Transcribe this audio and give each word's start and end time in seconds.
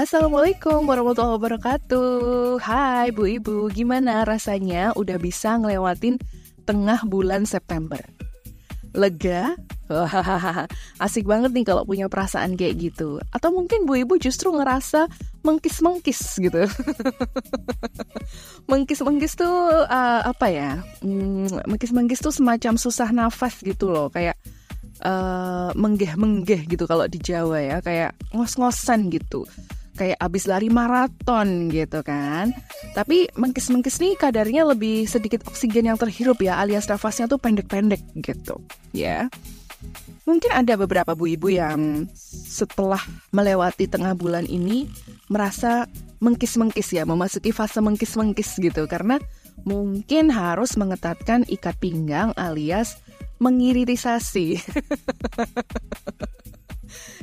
Assalamualaikum 0.00 0.88
warahmatullahi 0.88 1.36
wabarakatuh. 1.36 2.56
Hai 2.64 3.12
Bu 3.12 3.28
Ibu, 3.36 3.68
gimana 3.68 4.24
rasanya 4.24 4.96
udah 4.96 5.20
bisa 5.20 5.60
ngelewatin 5.60 6.16
tengah 6.64 7.04
bulan 7.04 7.44
September? 7.44 8.00
Lega? 8.96 9.60
Asik 11.04 11.28
banget 11.28 11.52
nih 11.52 11.68
kalau 11.68 11.84
punya 11.84 12.08
perasaan 12.08 12.56
kayak 12.56 12.80
gitu. 12.80 13.20
Atau 13.28 13.52
mungkin 13.52 13.84
Bu 13.84 14.00
Ibu 14.00 14.16
justru 14.16 14.48
ngerasa 14.56 15.04
mengkis-mengkis 15.44 16.40
gitu. 16.48 16.64
Mengkis-mengkis 18.72 19.36
tuh 19.36 19.84
uh, 19.84 20.20
apa 20.24 20.48
ya? 20.48 20.80
Hmm, 21.04 21.44
mengkis-mengkis 21.68 22.24
tuh 22.24 22.32
semacam 22.32 22.80
susah 22.80 23.12
nafas 23.12 23.60
gitu 23.60 23.92
loh. 23.92 24.08
Kayak 24.08 24.40
uh, 25.04 25.76
menggeh-menggeh 25.76 26.72
gitu 26.72 26.88
kalau 26.88 27.04
di 27.04 27.20
Jawa 27.20 27.60
ya. 27.60 27.76
Kayak 27.84 28.16
ngos-ngosan 28.32 29.12
gitu 29.12 29.44
kayak 30.00 30.16
abis 30.16 30.48
lari 30.48 30.72
maraton 30.72 31.68
gitu 31.68 32.00
kan. 32.00 32.56
Tapi 32.96 33.28
mengkis-mengkis 33.36 34.00
nih 34.00 34.16
kadarnya 34.16 34.64
lebih 34.64 35.04
sedikit 35.04 35.44
oksigen 35.44 35.92
yang 35.92 36.00
terhirup 36.00 36.40
ya, 36.40 36.56
alias 36.56 36.88
nafasnya 36.88 37.28
tuh 37.28 37.36
pendek-pendek 37.36 38.00
gitu 38.24 38.64
ya. 38.96 39.28
Mungkin 40.24 40.52
ada 40.56 40.80
beberapa 40.80 41.12
bu 41.12 41.36
ibu 41.36 41.52
yang 41.52 42.08
setelah 42.48 43.00
melewati 43.36 43.84
tengah 43.84 44.16
bulan 44.16 44.48
ini 44.48 44.88
merasa 45.28 45.84
mengkis-mengkis 46.24 46.96
ya, 46.96 47.04
memasuki 47.04 47.52
fase 47.52 47.84
mengkis-mengkis 47.84 48.56
gitu 48.56 48.88
karena 48.88 49.20
mungkin 49.68 50.32
harus 50.32 50.80
mengetatkan 50.80 51.44
ikat 51.44 51.76
pinggang 51.76 52.32
alias 52.40 52.96
mengiritisasi. 53.40 54.56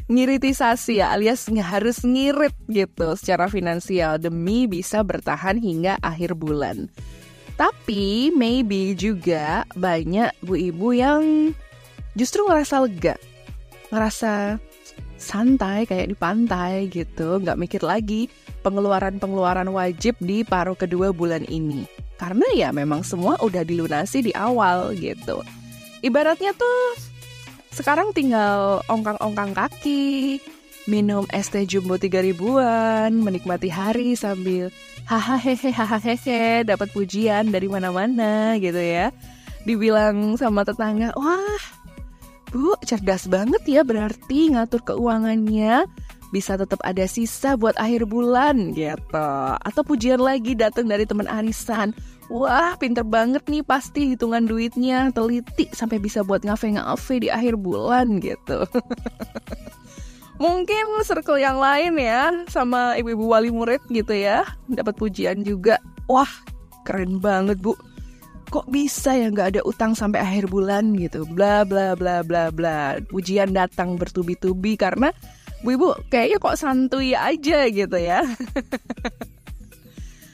ngiritisasi 0.08 1.04
ya 1.04 1.12
alias 1.12 1.52
harus 1.52 2.04
ngirit 2.08 2.56
gitu 2.72 3.16
secara 3.20 3.52
finansial 3.52 4.16
demi 4.16 4.64
bisa 4.64 5.04
bertahan 5.04 5.60
hingga 5.60 6.00
akhir 6.00 6.36
bulan. 6.40 6.88
Tapi 7.60 8.32
maybe 8.32 8.94
juga 8.94 9.68
banyak 9.76 10.32
bu 10.46 10.56
ibu 10.56 10.88
yang 10.94 11.52
justru 12.14 12.46
ngerasa 12.46 12.86
lega, 12.86 13.16
ngerasa 13.92 14.62
santai 15.18 15.90
kayak 15.90 16.14
di 16.14 16.16
pantai 16.16 16.88
gitu, 16.88 17.42
nggak 17.42 17.58
mikir 17.58 17.82
lagi 17.82 18.30
pengeluaran-pengeluaran 18.62 19.68
wajib 19.74 20.14
di 20.22 20.46
paruh 20.46 20.78
kedua 20.78 21.10
bulan 21.12 21.44
ini. 21.50 21.84
Karena 22.18 22.46
ya 22.54 22.70
memang 22.74 23.02
semua 23.02 23.38
udah 23.42 23.66
dilunasi 23.66 24.30
di 24.30 24.34
awal 24.38 24.94
gitu. 24.98 25.42
Ibaratnya 26.06 26.54
tuh 26.54 27.17
sekarang 27.72 28.12
tinggal 28.16 28.82
ongkang-ongkang 28.88 29.56
kaki, 29.56 30.40
minum 30.88 31.28
es 31.36 31.52
teh 31.52 31.68
jumbo 31.68 32.00
3 32.00 32.24
ribuan, 32.24 33.12
menikmati 33.20 33.68
hari 33.68 34.16
sambil 34.16 34.72
hahaha 35.08 35.56
hahaha 35.56 36.64
dapat 36.64 36.88
pujian 36.92 37.52
dari 37.52 37.68
mana-mana 37.68 38.56
gitu 38.60 38.80
ya. 38.80 39.12
Dibilang 39.68 40.40
sama 40.40 40.64
tetangga, 40.64 41.12
wah 41.20 41.64
bu 42.48 42.80
cerdas 42.88 43.28
banget 43.28 43.60
ya 43.68 43.84
berarti 43.84 44.56
ngatur 44.56 44.80
keuangannya 44.88 45.84
bisa 46.32 46.56
tetap 46.56 46.80
ada 46.84 47.04
sisa 47.08 47.56
buat 47.56 47.76
akhir 47.76 48.08
bulan 48.08 48.72
gitu. 48.76 49.32
Atau 49.64 49.84
pujian 49.84 50.20
lagi 50.20 50.56
datang 50.56 50.88
dari 50.88 51.08
teman 51.08 51.28
arisan. 51.28 51.92
Wah, 52.28 52.76
pinter 52.76 53.08
banget 53.08 53.48
nih 53.48 53.64
pasti 53.64 54.12
hitungan 54.12 54.44
duitnya, 54.44 55.16
teliti 55.16 55.72
sampai 55.72 55.96
bisa 55.96 56.28
buat 56.28 56.44
ngafe-ngafe 56.44 57.24
di 57.24 57.32
akhir 57.32 57.56
bulan 57.56 58.20
gitu. 58.20 58.68
Mungkin 60.44 61.02
circle 61.08 61.40
yang 61.40 61.56
lain 61.56 61.96
ya, 61.96 62.46
sama 62.52 63.00
ibu-ibu 63.00 63.32
wali 63.32 63.48
murid 63.48 63.80
gitu 63.88 64.12
ya, 64.12 64.44
dapat 64.68 65.00
pujian 65.00 65.40
juga. 65.48 65.80
Wah, 66.12 66.30
keren 66.84 67.24
banget 67.24 67.64
bu. 67.64 67.80
Kok 68.52 68.68
bisa 68.76 69.16
ya 69.16 69.32
nggak 69.32 69.56
ada 69.56 69.62
utang 69.64 69.96
sampai 69.96 70.20
akhir 70.20 70.52
bulan 70.52 70.96
gitu, 71.00 71.24
bla 71.32 71.64
bla 71.64 71.96
bla 71.96 72.28
bla 72.28 72.52
bla. 72.52 73.00
Pujian 73.08 73.56
datang 73.56 73.96
bertubi-tubi 73.96 74.76
karena 74.76 75.16
bu 75.64 75.80
ibu 75.80 75.90
kayaknya 76.12 76.38
kok 76.44 76.60
santuy 76.60 77.16
aja 77.16 77.72
gitu 77.72 77.98
ya. 77.98 78.24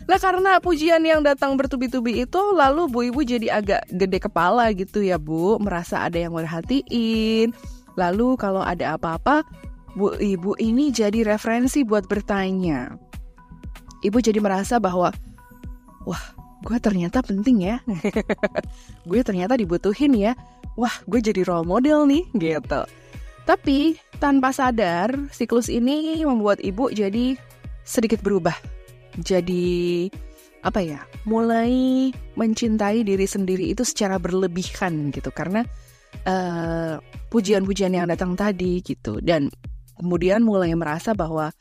Lah 0.04 0.20
karena 0.20 0.60
pujian 0.60 1.00
yang 1.08 1.24
datang 1.24 1.56
bertubi-tubi 1.56 2.28
itu 2.28 2.42
lalu 2.52 2.92
Bu 2.92 3.00
Ibu 3.08 3.24
jadi 3.24 3.48
agak 3.64 3.88
gede 3.88 4.20
kepala 4.20 4.68
gitu 4.76 5.00
ya 5.00 5.16
Bu, 5.16 5.56
merasa 5.64 6.04
ada 6.04 6.20
yang 6.20 6.36
merhatiin. 6.36 7.56
Lalu 7.96 8.36
kalau 8.36 8.60
ada 8.60 9.00
apa-apa, 9.00 9.48
Bu 9.96 10.12
Ibu 10.20 10.60
ini 10.60 10.92
jadi 10.92 11.24
referensi 11.24 11.88
buat 11.88 12.04
bertanya. 12.12 13.00
Ibu 14.04 14.20
jadi 14.20 14.44
merasa 14.44 14.76
bahwa 14.84 15.16
wah, 16.04 16.24
gue 16.68 16.78
ternyata 16.84 17.24
penting 17.24 17.64
ya. 17.64 17.80
gue 19.10 19.20
ternyata 19.24 19.56
dibutuhin 19.56 20.12
ya. 20.20 20.36
Wah, 20.76 20.94
gue 21.08 21.24
jadi 21.24 21.48
role 21.48 21.64
model 21.64 22.04
nih 22.12 22.28
gitu. 22.36 22.84
Tapi 23.48 23.96
tanpa 24.20 24.52
sadar, 24.52 25.16
siklus 25.32 25.72
ini 25.72 26.20
membuat 26.28 26.60
ibu 26.60 26.92
jadi 26.92 27.40
sedikit 27.84 28.20
berubah 28.20 28.56
jadi 29.22 30.10
apa 30.64 30.80
ya 30.80 31.04
mulai 31.28 32.10
mencintai 32.40 33.04
diri 33.04 33.28
sendiri 33.28 33.76
itu 33.76 33.84
secara 33.86 34.18
berlebihan 34.18 35.12
gitu. 35.12 35.30
Karena 35.30 35.62
pujian 36.24 37.02
pujian-pujian 37.30 37.94
yang 37.94 38.08
datang 38.10 38.34
tadi 38.34 38.82
gitu. 38.82 39.20
Dan 39.20 39.52
kemudian 40.00 40.42
mulai 40.42 40.74
merasa 40.74 41.14
bahwa 41.14 41.52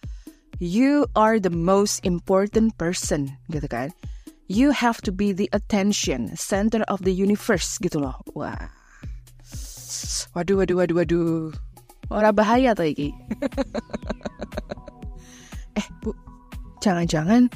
you 0.62 1.04
are 1.18 1.42
the 1.42 1.52
most 1.52 2.00
important 2.06 2.72
person 2.78 3.28
gitu 3.50 3.66
kan. 3.68 3.90
You 4.52 4.70
have 4.70 5.00
to 5.08 5.12
be 5.14 5.32
the 5.32 5.48
attention 5.56 6.36
center 6.36 6.84
of 6.92 7.02
the 7.08 7.14
universe 7.14 7.80
gitu 7.80 8.04
loh. 8.04 8.20
Wah. 8.36 8.68
Waduh 10.32 10.60
waduh 10.60 10.76
waduh 10.80 10.96
waduh. 11.00 11.52
Orang 12.12 12.36
bahaya 12.36 12.76
tuh 12.76 12.88
iki. 12.88 13.10
Eh 15.72 15.88
bu 16.04 16.12
Jangan-jangan 16.82 17.46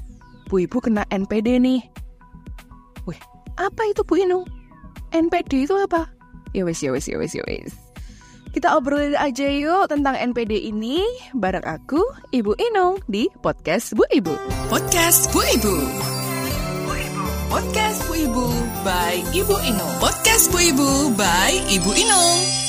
Bu 0.47 0.62
Ibu 0.62 0.78
kena 0.78 1.03
NPD 1.10 1.59
nih. 1.59 1.83
Wih, 3.10 3.21
apa 3.59 3.83
itu 3.91 4.06
Bu 4.06 4.22
Inung? 4.22 4.47
NPD 5.10 5.66
itu 5.66 5.74
apa? 5.74 6.06
Ya 6.54 6.62
wes, 6.62 6.78
ya 6.78 6.95
wes, 6.95 7.10
ya 7.10 7.18
wes, 7.18 7.34
ya 7.34 7.42
wes. 7.50 7.74
Kita 8.54 8.72
obrolin 8.72 9.12
aja 9.18 9.45
yuk 9.53 9.92
tentang 9.92 10.16
NPD 10.16 10.72
ini 10.72 11.04
bareng 11.36 11.66
aku, 11.66 12.00
Ibu 12.33 12.56
Inung, 12.56 13.03
di 13.04 13.28
Podcast 13.45 13.92
Bu 13.92 14.06
Ibu. 14.09 14.33
Podcast 14.72 15.28
Bu 15.34 15.45
Ibu. 15.45 15.74
Podcast 17.53 18.00
Bu 18.09 18.15
Ibu 18.16 18.47
by 18.80 19.15
Ibu 19.36 19.56
Inung. 19.68 19.95
Podcast 20.00 20.48
Bu 20.48 20.59
Ibu 20.62 21.12
by 21.18 21.53
Ibu 21.68 21.91
Inung. 21.92 22.66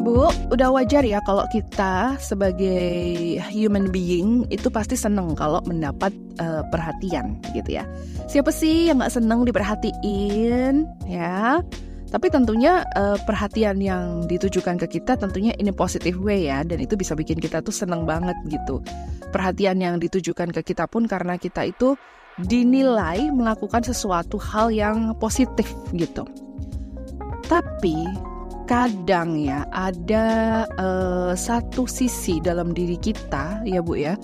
Ibu, 0.00 0.48
udah 0.56 0.72
wajar 0.72 1.04
ya 1.04 1.20
kalau 1.28 1.44
kita 1.52 2.16
sebagai 2.16 3.36
human 3.52 3.92
being 3.92 4.48
itu 4.48 4.72
pasti 4.72 4.96
seneng 4.96 5.36
kalau 5.36 5.60
mendapat 5.68 6.08
uh, 6.40 6.64
perhatian 6.72 7.36
gitu 7.52 7.76
ya. 7.76 7.84
Siapa 8.24 8.48
sih 8.48 8.88
yang 8.88 9.04
nggak 9.04 9.12
seneng 9.12 9.44
diperhatiin 9.44 10.88
ya? 11.04 11.60
Tapi 12.08 12.32
tentunya 12.32 12.80
uh, 12.96 13.20
perhatian 13.28 13.76
yang 13.76 14.24
ditujukan 14.24 14.80
ke 14.80 14.96
kita 14.96 15.20
tentunya 15.20 15.52
ini 15.60 15.68
positive 15.68 16.16
way 16.16 16.48
ya 16.48 16.64
dan 16.64 16.80
itu 16.80 16.96
bisa 16.96 17.12
bikin 17.12 17.36
kita 17.36 17.60
tuh 17.60 17.76
seneng 17.76 18.08
banget 18.08 18.40
gitu. 18.48 18.80
Perhatian 19.36 19.84
yang 19.84 20.00
ditujukan 20.00 20.48
ke 20.56 20.72
kita 20.72 20.88
pun 20.88 21.04
karena 21.04 21.36
kita 21.36 21.68
itu 21.68 21.92
dinilai 22.40 23.28
melakukan 23.28 23.84
sesuatu 23.84 24.40
hal 24.40 24.72
yang 24.72 25.12
positif 25.20 25.68
gitu. 25.92 26.24
Tapi 27.52 28.30
kadang 28.70 29.34
ya 29.34 29.66
ada 29.74 30.62
uh, 30.78 31.34
satu 31.34 31.90
sisi 31.90 32.38
dalam 32.38 32.70
diri 32.70 32.94
kita 32.94 33.66
ya 33.66 33.82
Bu 33.82 33.98
ya 33.98 34.14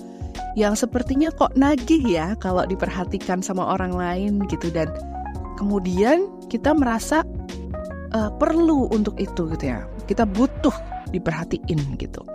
yang 0.55 0.73
sepertinya 0.73 1.29
kok 1.35 1.53
nagih 1.53 2.01
ya 2.01 2.33
kalau 2.39 2.65
diperhatikan 2.65 3.45
sama 3.45 3.61
orang 3.77 3.93
lain 3.93 4.41
gitu. 4.49 4.73
Dan 4.73 4.89
kemudian 5.59 6.25
kita 6.49 6.73
merasa 6.73 7.21
uh, 8.17 8.31
perlu 8.41 8.89
untuk 8.89 9.13
itu 9.21 9.45
gitu 9.53 9.65
ya. 9.69 9.85
Kita 10.09 10.25
butuh 10.25 10.73
diperhatiin 11.13 12.01
gitu. 12.01 12.25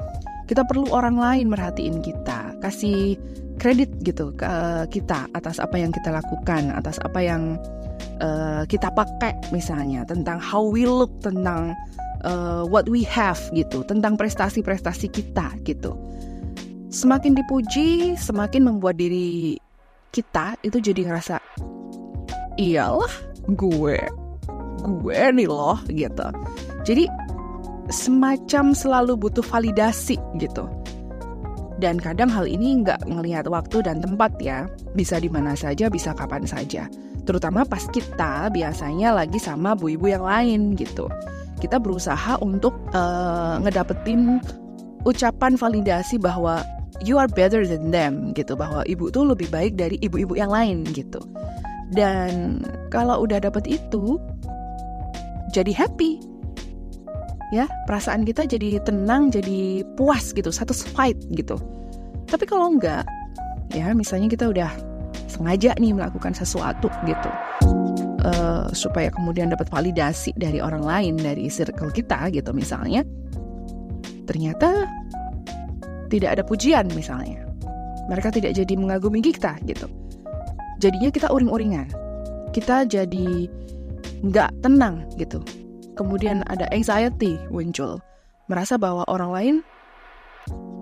Kita 0.46 0.62
perlu 0.62 0.86
orang 0.94 1.18
lain 1.18 1.50
merhatiin 1.50 1.98
kita 1.98 2.54
kasih 2.62 3.18
kredit 3.62 3.94
gitu 4.02 4.34
ke 4.34 4.42
uh, 4.42 4.82
kita 4.90 5.30
atas 5.38 5.62
apa 5.62 5.78
yang 5.78 5.94
kita 5.94 6.10
lakukan 6.10 6.74
atas 6.74 6.98
apa 7.06 7.22
yang 7.22 7.54
uh, 8.18 8.66
kita 8.66 8.90
pakai 8.90 9.38
misalnya 9.54 10.02
tentang 10.02 10.42
how 10.42 10.66
we 10.66 10.82
look 10.82 11.14
tentang 11.22 11.78
uh, 12.26 12.62
what 12.66 12.88
we 12.88 13.06
have 13.06 13.38
gitu, 13.54 13.82
tentang 13.86 14.18
prestasi-prestasi 14.18 15.10
kita 15.10 15.54
gitu. 15.66 15.94
Semakin 16.92 17.32
dipuji, 17.38 18.18
semakin 18.18 18.68
membuat 18.68 19.00
diri 19.00 19.56
kita 20.12 20.60
itu 20.60 20.76
jadi 20.76 21.08
ngerasa 21.08 21.40
iyalah 22.60 23.12
gue 23.48 23.96
gue 24.82 25.20
nih 25.32 25.48
loh 25.48 25.78
gitu. 25.88 26.26
Jadi 26.84 27.08
semacam 27.88 28.76
selalu 28.76 29.16
butuh 29.16 29.44
validasi 29.44 30.20
gitu. 30.36 30.68
Dan 31.82 31.98
kadang 31.98 32.30
hal 32.30 32.46
ini 32.46 32.86
nggak 32.86 33.10
ngelihat 33.10 33.50
waktu 33.50 33.82
dan 33.82 33.98
tempat 33.98 34.38
ya, 34.38 34.70
bisa 34.94 35.18
di 35.18 35.26
mana 35.26 35.58
saja, 35.58 35.90
bisa 35.90 36.14
kapan 36.14 36.46
saja. 36.46 36.86
Terutama 37.26 37.66
pas 37.66 37.82
kita 37.90 38.54
biasanya 38.54 39.10
lagi 39.10 39.42
sama 39.42 39.74
bu 39.74 39.98
ibu 39.98 40.06
yang 40.06 40.22
lain 40.22 40.78
gitu. 40.78 41.10
Kita 41.58 41.82
berusaha 41.82 42.38
untuk 42.38 42.70
uh, 42.94 43.58
ngedapetin 43.66 44.38
ucapan 45.02 45.58
validasi 45.58 46.22
bahwa 46.22 46.62
you 47.02 47.18
are 47.18 47.26
better 47.26 47.66
than 47.66 47.90
them 47.90 48.30
gitu. 48.38 48.54
Bahwa 48.54 48.86
ibu 48.86 49.10
tuh 49.10 49.26
lebih 49.26 49.50
baik 49.50 49.74
dari 49.74 49.98
ibu-ibu 49.98 50.38
yang 50.38 50.54
lain 50.54 50.86
gitu. 50.94 51.18
Dan 51.90 52.62
kalau 52.94 53.26
udah 53.26 53.42
dapet 53.42 53.66
itu 53.66 54.22
jadi 55.50 55.74
happy 55.74 56.31
ya 57.52 57.68
perasaan 57.84 58.24
kita 58.24 58.48
jadi 58.48 58.80
tenang 58.80 59.28
jadi 59.28 59.84
puas 59.94 60.32
gitu 60.32 60.48
satisfied 60.48 61.20
gitu. 61.36 61.60
Tapi 62.26 62.48
kalau 62.48 62.72
enggak 62.72 63.04
ya 63.76 63.92
misalnya 63.92 64.32
kita 64.32 64.48
udah 64.48 64.72
sengaja 65.28 65.76
nih 65.76 65.92
melakukan 65.92 66.32
sesuatu 66.32 66.88
gitu 67.08 67.30
uh, 68.24 68.68
supaya 68.72 69.12
kemudian 69.12 69.52
dapat 69.52 69.68
validasi 69.68 70.32
dari 70.36 70.60
orang 70.60 70.84
lain 70.84 71.14
dari 71.20 71.48
circle 71.48 71.92
kita 71.92 72.32
gitu 72.32 72.52
misalnya 72.52 73.04
ternyata 74.24 74.88
tidak 76.12 76.36
ada 76.36 76.42
pujian 76.44 76.88
misalnya. 76.92 77.40
Mereka 78.12 78.34
tidak 78.36 78.52
jadi 78.52 78.74
mengagumi 78.76 79.24
kita 79.24 79.56
gitu. 79.64 79.88
Jadinya 80.76 81.08
kita 81.08 81.32
uring-uringan. 81.32 81.88
Kita 82.52 82.84
jadi 82.84 83.48
nggak 84.22 84.60
tenang 84.60 85.08
gitu 85.16 85.40
kemudian 86.02 86.42
ada 86.50 86.66
anxiety 86.74 87.38
muncul. 87.54 88.02
Merasa 88.50 88.74
bahwa 88.74 89.06
orang 89.06 89.30
lain 89.30 89.56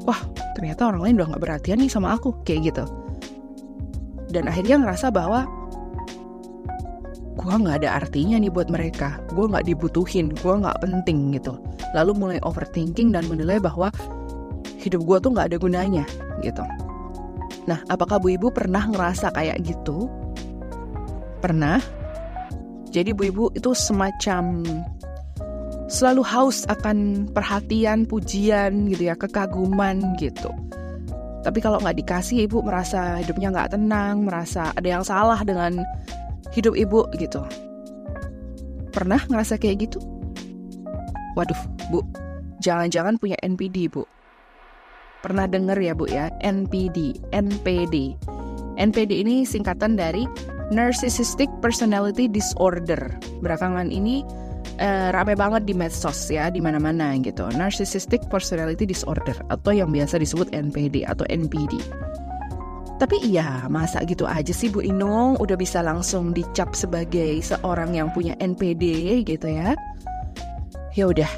wah 0.08 0.16
ternyata 0.56 0.88
orang 0.88 1.04
lain 1.04 1.14
udah 1.20 1.28
nggak 1.36 1.44
perhatian 1.44 1.78
nih 1.84 1.92
sama 1.92 2.16
aku 2.16 2.32
kayak 2.48 2.72
gitu. 2.72 2.84
Dan 4.32 4.48
akhirnya 4.48 4.80
ngerasa 4.80 5.12
bahwa 5.12 5.44
gue 7.36 7.54
nggak 7.54 7.84
ada 7.84 8.00
artinya 8.00 8.40
nih 8.40 8.48
buat 8.48 8.72
mereka. 8.72 9.20
Gue 9.36 9.44
nggak 9.44 9.68
dibutuhin 9.68 10.32
gue 10.32 10.54
nggak 10.56 10.80
penting 10.80 11.36
gitu. 11.36 11.60
Lalu 11.92 12.12
mulai 12.16 12.38
overthinking 12.40 13.12
dan 13.12 13.28
menilai 13.28 13.60
bahwa 13.60 13.92
hidup 14.80 15.04
gue 15.04 15.18
tuh 15.20 15.30
nggak 15.36 15.52
ada 15.52 15.58
gunanya 15.60 16.04
gitu. 16.40 16.64
Nah 17.68 17.84
apakah 17.92 18.16
bu 18.16 18.32
ibu 18.32 18.48
pernah 18.48 18.88
ngerasa 18.88 19.36
kayak 19.36 19.60
gitu? 19.68 20.08
Pernah. 21.44 21.82
Jadi 22.90 23.14
bu 23.14 23.22
ibu 23.28 23.44
itu 23.54 23.70
semacam 23.76 24.64
selalu 25.90 26.22
haus 26.22 26.62
akan 26.70 27.26
perhatian 27.34 28.06
pujian 28.06 28.86
gitu 28.88 29.10
ya 29.10 29.18
kekaguman 29.18 30.14
gitu 30.22 30.54
tapi 31.40 31.58
kalau 31.58 31.80
nggak 31.80 31.98
dikasih 32.04 32.46
ibu 32.46 32.60
merasa 32.60 33.18
hidupnya 33.18 33.50
nggak 33.50 33.74
tenang 33.74 34.28
merasa 34.28 34.70
ada 34.76 34.88
yang 34.88 35.04
salah 35.04 35.40
dengan 35.40 35.82
hidup 36.54 36.74
ibu 36.74 37.06
gitu. 37.16 37.42
Pernah 38.90 39.22
ngerasa 39.30 39.56
kayak 39.56 39.88
gitu? 39.88 40.02
Waduh, 41.38 41.60
Bu, 41.94 42.02
jangan-jangan 42.58 43.16
punya 43.22 43.38
NPD, 43.40 43.86
Bu. 43.86 44.02
Pernah 45.22 45.46
denger 45.46 45.78
ya, 45.78 45.92
Bu 45.94 46.10
ya, 46.10 46.26
NPD, 46.42 47.22
NPD. 47.30 48.18
NPD 48.80 49.12
ini 49.22 49.46
singkatan 49.46 49.94
dari 49.94 50.26
Narcissistic 50.74 51.46
Personality 51.62 52.26
Disorder. 52.26 52.98
Belakangan 53.38 53.94
ini 53.94 54.26
eh, 54.80 55.08
rame 55.12 55.36
banget 55.36 55.68
di 55.68 55.76
medsos 55.76 56.32
ya, 56.32 56.48
di 56.48 56.58
mana-mana 56.58 57.12
gitu. 57.20 57.44
Narcissistic 57.52 58.24
Personality 58.32 58.88
Disorder 58.88 59.36
atau 59.52 59.76
yang 59.76 59.92
biasa 59.92 60.16
disebut 60.16 60.50
NPD 60.56 61.04
atau 61.04 61.28
NPD. 61.28 61.76
Tapi 63.00 63.16
iya, 63.24 63.64
masa 63.72 64.04
gitu 64.04 64.28
aja 64.28 64.52
sih 64.52 64.68
Bu 64.68 64.84
Inung 64.84 65.40
udah 65.40 65.56
bisa 65.56 65.80
langsung 65.80 66.36
dicap 66.36 66.76
sebagai 66.76 67.40
seorang 67.40 67.96
yang 67.96 68.12
punya 68.12 68.36
NPD 68.36 68.84
gitu 69.24 69.48
ya. 69.48 69.72
Ya 70.92 71.04
udah. 71.08 71.30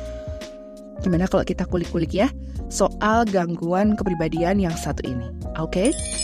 Gimana 1.06 1.30
kalau 1.30 1.46
kita 1.46 1.62
kulik-kulik 1.66 2.14
ya 2.14 2.30
soal 2.66 3.28
gangguan 3.28 3.94
kepribadian 3.94 4.58
yang 4.58 4.74
satu 4.74 5.06
ini. 5.06 5.28
Oke? 5.60 5.90
Okay? 5.92 6.22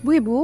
Bu 0.00 0.16
Ibu, 0.16 0.38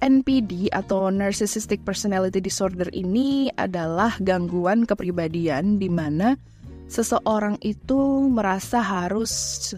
NPD 0.00 0.72
atau 0.72 1.12
Narcissistic 1.12 1.84
Personality 1.84 2.40
Disorder 2.40 2.88
ini 2.96 3.52
adalah 3.60 4.16
gangguan 4.24 4.88
kepribadian 4.88 5.76
di 5.76 5.92
mana 5.92 6.40
seseorang 6.88 7.60
itu 7.60 8.26
merasa 8.32 8.80
harus 8.80 9.30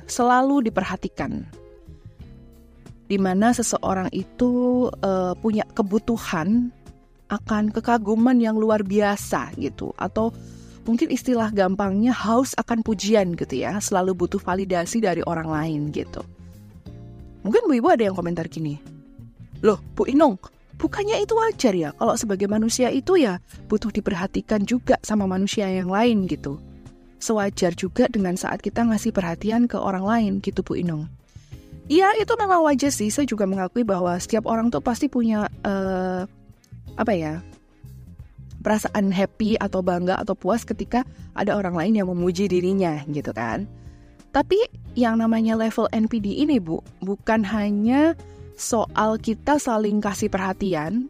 selalu 0.07 0.71
diperhatikan. 0.71 1.43
Di 3.11 3.19
mana 3.21 3.53
seseorang 3.53 4.09
itu 4.15 4.89
uh, 5.03 5.35
punya 5.37 5.67
kebutuhan 5.75 6.73
akan 7.29 7.75
kekaguman 7.75 8.39
yang 8.39 8.57
luar 8.57 8.81
biasa 8.87 9.53
gitu 9.59 9.93
atau 9.99 10.31
mungkin 10.87 11.11
istilah 11.11 11.51
gampangnya 11.51 12.15
haus 12.15 12.55
akan 12.57 12.81
pujian 12.87 13.35
gitu 13.35 13.59
ya, 13.59 13.77
selalu 13.83 14.15
butuh 14.15 14.41
validasi 14.41 15.03
dari 15.03 15.21
orang 15.27 15.51
lain 15.51 15.81
gitu. 15.91 16.23
Mungkin 17.43 17.67
Bu 17.67 17.75
Ibu 17.75 17.89
ada 17.91 18.07
yang 18.07 18.15
komentar 18.15 18.47
gini. 18.47 18.92
Loh, 19.63 19.79
Bu 19.95 20.11
Inong, 20.11 20.39
bukannya 20.77 21.23
itu 21.23 21.39
wajar 21.39 21.75
ya 21.75 21.95
kalau 21.95 22.19
sebagai 22.19 22.51
manusia 22.51 22.91
itu 22.91 23.15
ya 23.15 23.39
butuh 23.71 23.95
diperhatikan 23.95 24.67
juga 24.67 24.99
sama 25.07 25.31
manusia 25.31 25.71
yang 25.71 25.87
lain 25.87 26.27
gitu 26.27 26.59
sewajar 27.23 27.71
juga 27.79 28.11
dengan 28.11 28.35
saat 28.35 28.59
kita 28.59 28.83
ngasih 28.83 29.15
perhatian 29.15 29.71
ke 29.71 29.79
orang 29.79 30.03
lain 30.03 30.33
gitu 30.43 30.67
Bu 30.67 30.75
Inung. 30.75 31.07
Iya 31.87 32.19
itu 32.19 32.35
memang 32.35 32.67
wajar 32.67 32.91
sih. 32.91 33.15
Saya 33.15 33.31
juga 33.31 33.47
mengakui 33.47 33.87
bahwa 33.87 34.19
setiap 34.19 34.51
orang 34.51 34.75
tuh 34.75 34.83
pasti 34.83 35.07
punya 35.07 35.47
uh, 35.63 36.27
apa 36.99 37.13
ya 37.15 37.39
perasaan 38.63 39.15
happy 39.15 39.55
atau 39.59 39.83
bangga 39.83 40.19
atau 40.19 40.35
puas 40.35 40.67
ketika 40.67 41.07
ada 41.39 41.55
orang 41.55 41.79
lain 41.79 42.03
yang 42.03 42.11
memuji 42.11 42.51
dirinya 42.51 43.03
gitu 43.07 43.31
kan. 43.31 43.71
Tapi 44.35 44.59
yang 44.99 45.21
namanya 45.21 45.55
level 45.55 45.87
NPD 45.93 46.43
ini 46.43 46.59
Bu, 46.59 46.81
bukan 47.05 47.45
hanya 47.45 48.17
soal 48.55 49.19
kita 49.19 49.59
saling 49.59 49.99
kasih 50.01 50.29
perhatian, 50.29 51.09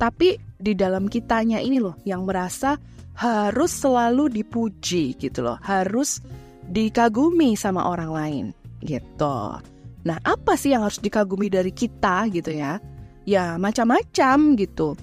tapi 0.00 0.40
di 0.58 0.72
dalam 0.72 1.06
kitanya 1.06 1.60
ini 1.60 1.78
loh 1.78 1.94
yang 2.08 2.24
merasa 2.24 2.80
harus 3.14 3.70
selalu 3.70 4.32
dipuji 4.32 5.14
gitu 5.16 5.46
loh, 5.46 5.58
harus 5.62 6.18
dikagumi 6.66 7.54
sama 7.54 7.86
orang 7.86 8.10
lain 8.10 8.44
gitu. 8.82 9.60
Nah, 10.04 10.18
apa 10.20 10.56
sih 10.58 10.76
yang 10.76 10.84
harus 10.84 11.00
dikagumi 11.00 11.48
dari 11.48 11.72
kita 11.72 12.28
gitu 12.28 12.52
ya? 12.52 12.76
Ya, 13.24 13.56
macam-macam 13.56 14.56
gitu. 14.60 14.96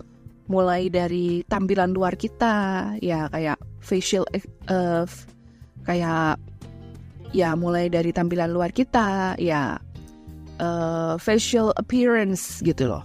mulai 0.51 0.91
dari 0.91 1.47
tampilan 1.47 1.95
luar 1.95 2.19
kita 2.19 2.83
ya 2.99 3.31
kayak 3.31 3.55
facial 3.79 4.27
uh, 4.67 5.07
kayak 5.87 6.35
ya 7.31 7.55
mulai 7.55 7.87
dari 7.87 8.11
tampilan 8.11 8.51
luar 8.51 8.75
kita 8.75 9.39
ya 9.39 9.79
uh, 10.61 11.17
facial 11.17 11.73
appearance 11.75 12.61
gitu 12.61 12.87
loh. 12.87 13.03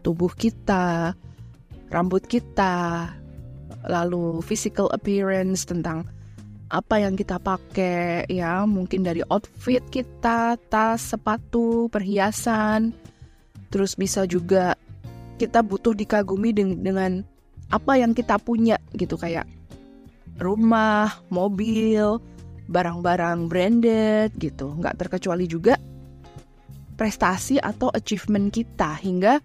Tubuh 0.00 0.32
kita 0.34 1.12
rambut 1.92 2.24
kita 2.26 3.06
lalu 3.86 4.40
physical 4.40 4.88
appearance 4.90 5.68
tentang 5.68 6.08
apa 6.72 6.98
yang 6.98 7.14
kita 7.14 7.38
pakai 7.38 8.26
ya 8.26 8.64
mungkin 8.64 9.04
dari 9.04 9.20
outfit 9.30 9.84
kita 9.92 10.56
tas 10.72 11.00
sepatu 11.00 11.86
perhiasan. 11.92 12.90
Terus 13.68 13.94
bisa 13.94 14.24
juga 14.24 14.74
kita 15.36 15.62
butuh 15.66 15.92
dikagumi 15.98 16.54
dengan, 16.54 17.26
apa 17.74 17.98
yang 17.98 18.14
kita 18.14 18.38
punya 18.38 18.78
gitu 18.94 19.18
kayak 19.18 19.50
rumah 20.38 21.10
mobil 21.26 22.22
barang-barang 22.70 23.50
branded 23.50 24.30
gitu. 24.38 24.78
Nggak 24.78 25.06
terkecuali 25.06 25.50
juga 25.50 25.74
prestasi 26.94 27.58
atau 27.58 27.90
achievement 27.90 28.50
kita 28.50 28.98
hingga 29.02 29.42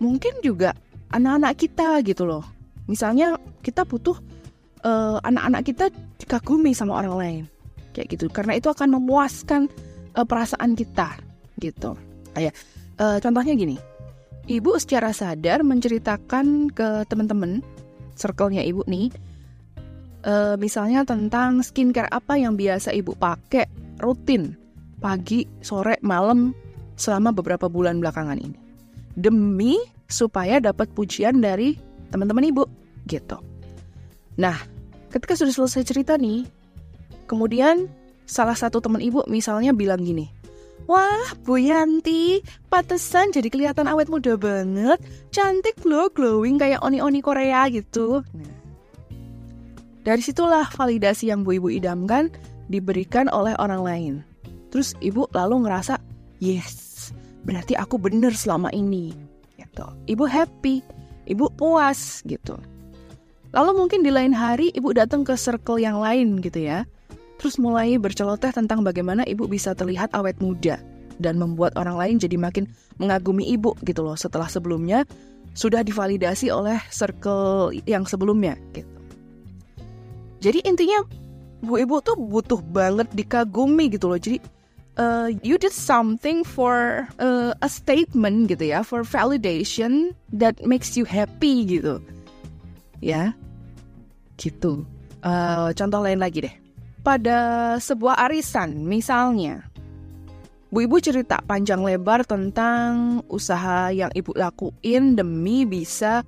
mungkin 0.00 0.32
juga 0.44 0.76
anak-anak 1.12 1.52
kita 1.56 2.00
gitu 2.06 2.24
loh. 2.28 2.44
Misalnya 2.86 3.36
kita 3.64 3.84
butuh 3.84 4.16
uh, 4.84 5.18
anak-anak 5.22 5.62
kita 5.66 5.84
dikagumi 6.20 6.72
sama 6.72 7.00
orang 7.00 7.14
lain 7.16 7.44
kayak 7.92 8.16
gitu. 8.16 8.26
Karena 8.30 8.56
itu 8.56 8.70
akan 8.70 8.96
memuaskan 9.00 9.66
uh, 10.16 10.26
perasaan 10.26 10.78
kita 10.78 11.18
gitu. 11.58 11.94
Kayak 12.34 12.54
uh, 12.98 13.18
contohnya 13.18 13.54
gini. 13.56 13.76
Ibu 14.50 14.82
secara 14.82 15.14
sadar 15.14 15.62
menceritakan 15.62 16.74
ke 16.74 17.06
teman-teman 17.06 17.62
circle-nya 18.18 18.66
ibu 18.66 18.82
nih 18.90 19.12
uh, 20.26 20.56
misalnya 20.58 21.06
tentang 21.06 21.62
skincare 21.62 22.10
apa 22.10 22.36
yang 22.36 22.58
biasa 22.58 22.92
ibu 22.92 23.14
pakai 23.14 23.68
rutin. 24.00 24.56
Pagi 25.00 25.48
sore 25.64 25.96
malam 26.04 26.52
selama 27.00 27.32
beberapa 27.32 27.72
bulan 27.72 28.04
belakangan 28.04 28.36
ini 28.36 28.60
demi 29.16 29.80
supaya 30.06 30.60
dapat 30.60 30.92
pujian 30.92 31.40
dari 31.40 31.80
teman-teman 32.12 32.52
ibu 32.52 32.68
gitu 33.08 33.40
Nah, 34.40 34.56
ketika 35.12 35.36
sudah 35.36 35.52
selesai 35.52 35.84
cerita 35.84 36.16
nih, 36.16 36.48
kemudian 37.28 37.92
salah 38.24 38.56
satu 38.56 38.80
teman 38.80 39.04
ibu 39.04 39.20
misalnya 39.28 39.76
bilang 39.76 40.00
gini, 40.00 40.32
Wah, 40.88 41.36
Bu 41.44 41.60
Yanti, 41.60 42.40
pantesan 42.72 43.30
jadi 43.30 43.52
kelihatan 43.52 43.86
awet 43.86 44.08
muda 44.10 44.34
banget. 44.34 44.98
Cantik 45.30 45.78
loh, 45.86 46.08
glowing 46.10 46.56
kayak 46.56 46.82
oni-oni 46.82 47.20
Korea 47.22 47.68
gitu. 47.68 48.24
Nah, 48.24 48.54
dari 50.02 50.24
situlah 50.24 50.66
validasi 50.72 51.30
yang 51.30 51.44
Bu 51.44 51.60
Ibu 51.60 51.68
idamkan 51.68 52.32
diberikan 52.72 53.28
oleh 53.30 53.54
orang 53.60 53.82
lain. 53.84 54.14
Terus 54.72 54.96
Ibu 54.98 55.30
lalu 55.30 55.68
ngerasa, 55.68 56.00
yes, 56.40 57.12
berarti 57.46 57.76
aku 57.76 58.00
bener 58.00 58.34
selama 58.34 58.72
ini. 58.74 59.14
Gitu. 59.60 59.84
Ibu 60.10 60.24
happy, 60.26 60.82
Ibu 61.30 61.46
puas 61.54 62.26
gitu. 62.26 62.58
Lalu 63.54 63.70
mungkin 63.78 64.02
di 64.02 64.10
lain 64.10 64.34
hari 64.34 64.74
ibu 64.74 64.90
datang 64.90 65.22
ke 65.22 65.38
circle 65.38 65.78
yang 65.78 66.02
lain 66.02 66.42
gitu 66.42 66.58
ya. 66.58 66.82
Terus 67.38 67.54
mulai 67.56 67.94
berceloteh 68.02 68.50
tentang 68.50 68.82
bagaimana 68.82 69.22
ibu 69.30 69.46
bisa 69.46 69.74
terlihat 69.74 70.10
awet 70.14 70.38
muda 70.42 70.82
dan 71.22 71.38
membuat 71.38 71.78
orang 71.78 71.96
lain 71.96 72.16
jadi 72.18 72.34
makin 72.34 72.66
mengagumi 72.98 73.46
ibu 73.46 73.78
gitu 73.86 74.02
loh 74.02 74.18
setelah 74.18 74.50
sebelumnya 74.50 75.06
sudah 75.54 75.82
divalidasi 75.82 76.50
oleh 76.50 76.78
circle 76.90 77.74
yang 77.86 78.06
sebelumnya 78.06 78.58
gitu. 78.74 78.90
Jadi 80.40 80.66
intinya 80.66 81.04
bu 81.62 81.78
ibu 81.78 82.02
tuh 82.02 82.18
butuh 82.18 82.58
banget 82.58 83.06
dikagumi 83.14 83.86
gitu 83.92 84.10
loh. 84.10 84.18
Jadi 84.18 84.42
uh, 85.00 85.32
you 85.40 85.56
did 85.56 85.72
something 85.72 86.44
for 86.44 87.08
uh, 87.16 87.56
a 87.64 87.68
statement 87.72 88.52
gitu 88.52 88.76
ya, 88.76 88.84
for 88.84 89.00
validation 89.00 90.12
that 90.28 90.60
makes 90.60 90.94
you 91.00 91.08
happy 91.08 91.64
gitu. 91.64 92.04
Ya 93.00 93.32
gitu. 94.36 94.84
Uh, 95.24 95.72
contoh 95.72 96.00
lain 96.04 96.20
lagi 96.20 96.44
deh. 96.44 96.54
Pada 97.00 97.80
sebuah 97.80 98.28
arisan 98.28 98.84
misalnya 98.84 99.64
Bu 100.70 100.86
Ibu 100.86 101.02
cerita 101.02 101.42
panjang 101.42 101.82
lebar 101.82 102.22
tentang 102.22 103.20
usaha 103.26 103.90
yang 103.90 104.12
Ibu 104.14 104.38
lakuin 104.38 105.18
demi 105.18 105.66
bisa 105.66 106.22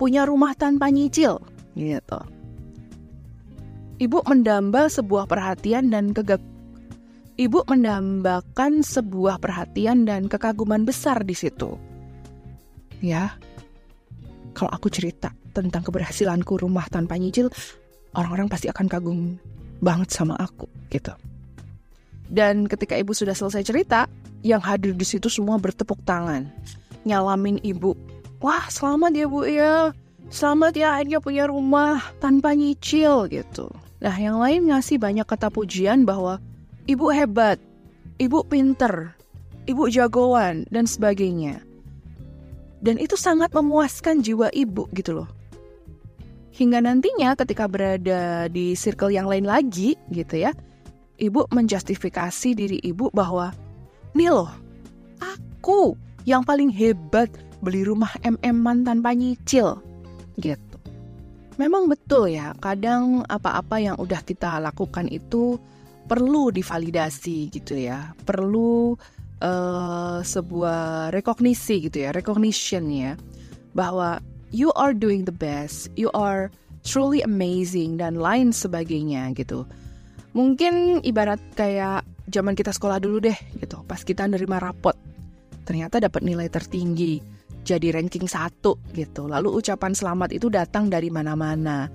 punya 0.00 0.24
rumah 0.24 0.56
tanpa 0.56 0.88
nyicil 0.88 1.36
gitu. 1.76 2.20
Ibu 4.00 4.24
mendamba 4.24 4.88
sebuah 4.88 5.28
perhatian 5.28 5.92
dan 5.92 6.16
kegag 6.16 6.40
Ibu 7.34 7.66
mendambakan 7.66 8.86
sebuah 8.86 9.42
perhatian 9.42 10.06
dan 10.06 10.30
kekaguman 10.30 10.86
besar 10.86 11.26
di 11.26 11.34
situ. 11.34 11.74
Ya. 13.02 13.34
Kalau 14.54 14.70
aku 14.70 14.86
cerita 14.86 15.34
tentang 15.50 15.82
keberhasilanku 15.82 16.62
rumah 16.62 16.86
tanpa 16.86 17.18
nyicil, 17.18 17.50
orang-orang 18.14 18.46
pasti 18.46 18.70
akan 18.70 18.86
kagum 18.86 19.18
banget 19.82 20.14
sama 20.14 20.38
aku 20.38 20.70
gitu. 20.94 21.10
Dan 22.30 22.70
ketika 22.70 22.94
ibu 22.94 23.10
sudah 23.10 23.34
selesai 23.34 23.66
cerita, 23.66 24.06
yang 24.46 24.62
hadir 24.62 24.94
di 24.94 25.02
situ 25.02 25.26
semua 25.26 25.58
bertepuk 25.58 25.98
tangan, 26.06 26.46
nyalamin 27.02 27.58
ibu. 27.66 27.98
Wah, 28.38 28.70
selamat 28.70 29.10
ya 29.10 29.26
bu 29.26 29.40
ya, 29.42 29.74
selamat 30.30 30.72
ya 30.78 30.88
akhirnya 30.94 31.18
punya 31.18 31.44
rumah 31.50 31.98
tanpa 32.22 32.54
nyicil 32.54 33.26
gitu. 33.26 33.74
Nah, 33.98 34.14
yang 34.14 34.38
lain 34.38 34.70
ngasih 34.70 35.02
banyak 35.02 35.26
kata 35.26 35.50
pujian 35.50 36.06
bahwa 36.06 36.38
ibu 36.84 37.08
hebat, 37.08 37.56
ibu 38.20 38.44
pinter, 38.44 39.12
ibu 39.64 39.88
jagoan, 39.88 40.68
dan 40.68 40.84
sebagainya. 40.84 41.60
Dan 42.84 43.00
itu 43.00 43.16
sangat 43.16 43.52
memuaskan 43.56 44.20
jiwa 44.20 44.52
ibu 44.52 44.84
gitu 44.92 45.24
loh. 45.24 45.28
Hingga 46.54 46.84
nantinya 46.84 47.34
ketika 47.34 47.66
berada 47.66 48.46
di 48.46 48.76
circle 48.78 49.10
yang 49.10 49.26
lain 49.26 49.48
lagi 49.48 49.96
gitu 50.12 50.38
ya, 50.38 50.52
ibu 51.18 51.48
menjustifikasi 51.50 52.54
diri 52.54 52.78
ibu 52.84 53.10
bahwa 53.10 53.50
nih 54.14 54.30
loh, 54.30 54.52
aku 55.18 55.96
yang 56.28 56.44
paling 56.44 56.70
hebat 56.70 57.32
beli 57.64 57.82
rumah 57.82 58.12
MM 58.22 58.84
tanpa 58.84 59.16
nyicil 59.16 59.80
gitu. 60.38 60.76
Memang 61.56 61.86
betul 61.86 62.34
ya, 62.34 62.52
kadang 62.60 63.24
apa-apa 63.30 63.78
yang 63.78 63.96
udah 63.96 64.20
kita 64.26 64.60
lakukan 64.60 65.06
itu 65.08 65.56
perlu 66.04 66.52
divalidasi 66.52 67.48
gitu 67.48 67.80
ya, 67.80 68.12
perlu 68.28 68.92
uh, 69.40 70.18
sebuah 70.20 71.10
rekognisi 71.12 71.88
gitu 71.88 72.04
ya, 72.04 72.12
recognition 72.12 72.92
ya, 72.92 73.16
bahwa 73.72 74.20
you 74.52 74.68
are 74.76 74.92
doing 74.92 75.24
the 75.24 75.34
best, 75.34 75.88
you 75.96 76.12
are 76.12 76.52
truly 76.84 77.24
amazing 77.24 77.96
dan 77.96 78.20
lain 78.20 78.52
sebagainya 78.52 79.32
gitu. 79.32 79.64
Mungkin 80.36 81.00
ibarat 81.06 81.40
kayak 81.56 82.04
zaman 82.28 82.52
kita 82.52 82.74
sekolah 82.74 83.00
dulu 83.00 83.24
deh 83.24 83.38
gitu, 83.56 83.80
pas 83.88 84.02
kita 84.04 84.28
nerima 84.28 84.60
rapot, 84.60 84.94
ternyata 85.64 86.02
dapat 86.02 86.20
nilai 86.20 86.52
tertinggi, 86.52 87.24
jadi 87.64 87.96
ranking 87.96 88.28
satu 88.28 88.76
gitu. 88.92 89.24
Lalu 89.24 89.56
ucapan 89.56 89.96
selamat 89.96 90.36
itu 90.36 90.52
datang 90.52 90.92
dari 90.92 91.08
mana-mana. 91.08 91.88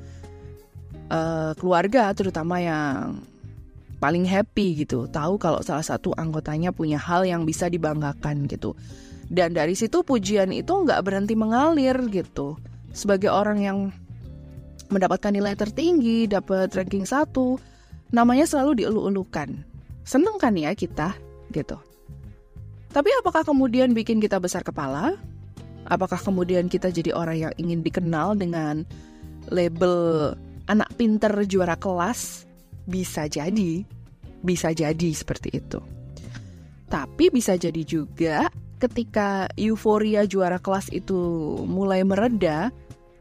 Uh, 1.10 1.58
keluarga 1.58 2.14
terutama 2.14 2.62
yang 2.62 3.18
paling 4.00 4.24
happy 4.24 4.88
gitu, 4.88 5.06
tahu 5.12 5.36
kalau 5.36 5.60
salah 5.60 5.84
satu 5.84 6.16
anggotanya 6.16 6.72
punya 6.72 6.96
hal 6.96 7.28
yang 7.28 7.44
bisa 7.44 7.68
dibanggakan 7.68 8.48
gitu. 8.48 8.74
Dan 9.30 9.54
dari 9.54 9.78
situ 9.78 10.02
pujian 10.02 10.50
itu 10.50 10.72
nggak 10.74 11.06
berhenti 11.06 11.38
mengalir 11.38 11.96
gitu. 12.10 12.58
Sebagai 12.90 13.30
orang 13.30 13.60
yang 13.62 13.78
mendapatkan 14.90 15.30
nilai 15.30 15.54
tertinggi, 15.54 16.26
dapat 16.26 16.74
ranking 16.74 17.06
satu, 17.06 17.62
namanya 18.10 18.50
selalu 18.50 18.82
dielu-elukan. 18.82 19.54
Seneng 20.02 20.42
kan 20.42 20.58
ya 20.58 20.74
kita 20.74 21.14
gitu. 21.54 21.78
Tapi 22.90 23.10
apakah 23.22 23.46
kemudian 23.46 23.94
bikin 23.94 24.18
kita 24.18 24.42
besar 24.42 24.66
kepala? 24.66 25.14
Apakah 25.86 26.18
kemudian 26.18 26.66
kita 26.66 26.90
jadi 26.90 27.14
orang 27.14 27.38
yang 27.38 27.54
ingin 27.62 27.86
dikenal 27.86 28.34
dengan 28.34 28.82
label 29.54 30.34
anak 30.66 30.90
pinter 30.98 31.30
juara 31.46 31.78
kelas? 31.78 32.49
Bisa 32.90 33.30
jadi, 33.30 33.86
bisa 34.42 34.74
jadi 34.74 35.10
seperti 35.14 35.54
itu. 35.54 35.78
Tapi 36.90 37.30
bisa 37.30 37.54
jadi 37.54 37.86
juga 37.86 38.50
ketika 38.82 39.46
euforia 39.54 40.26
juara 40.26 40.58
kelas 40.58 40.90
itu 40.90 41.14
mulai 41.70 42.02
mereda, 42.02 42.74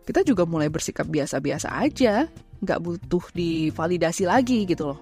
kita 0.08 0.24
juga 0.24 0.48
mulai 0.48 0.72
bersikap 0.72 1.04
biasa-biasa 1.04 1.68
aja, 1.76 2.24
nggak 2.64 2.80
butuh 2.80 3.24
divalidasi 3.36 4.24
lagi 4.24 4.64
gitu 4.64 4.96
loh. 4.96 5.00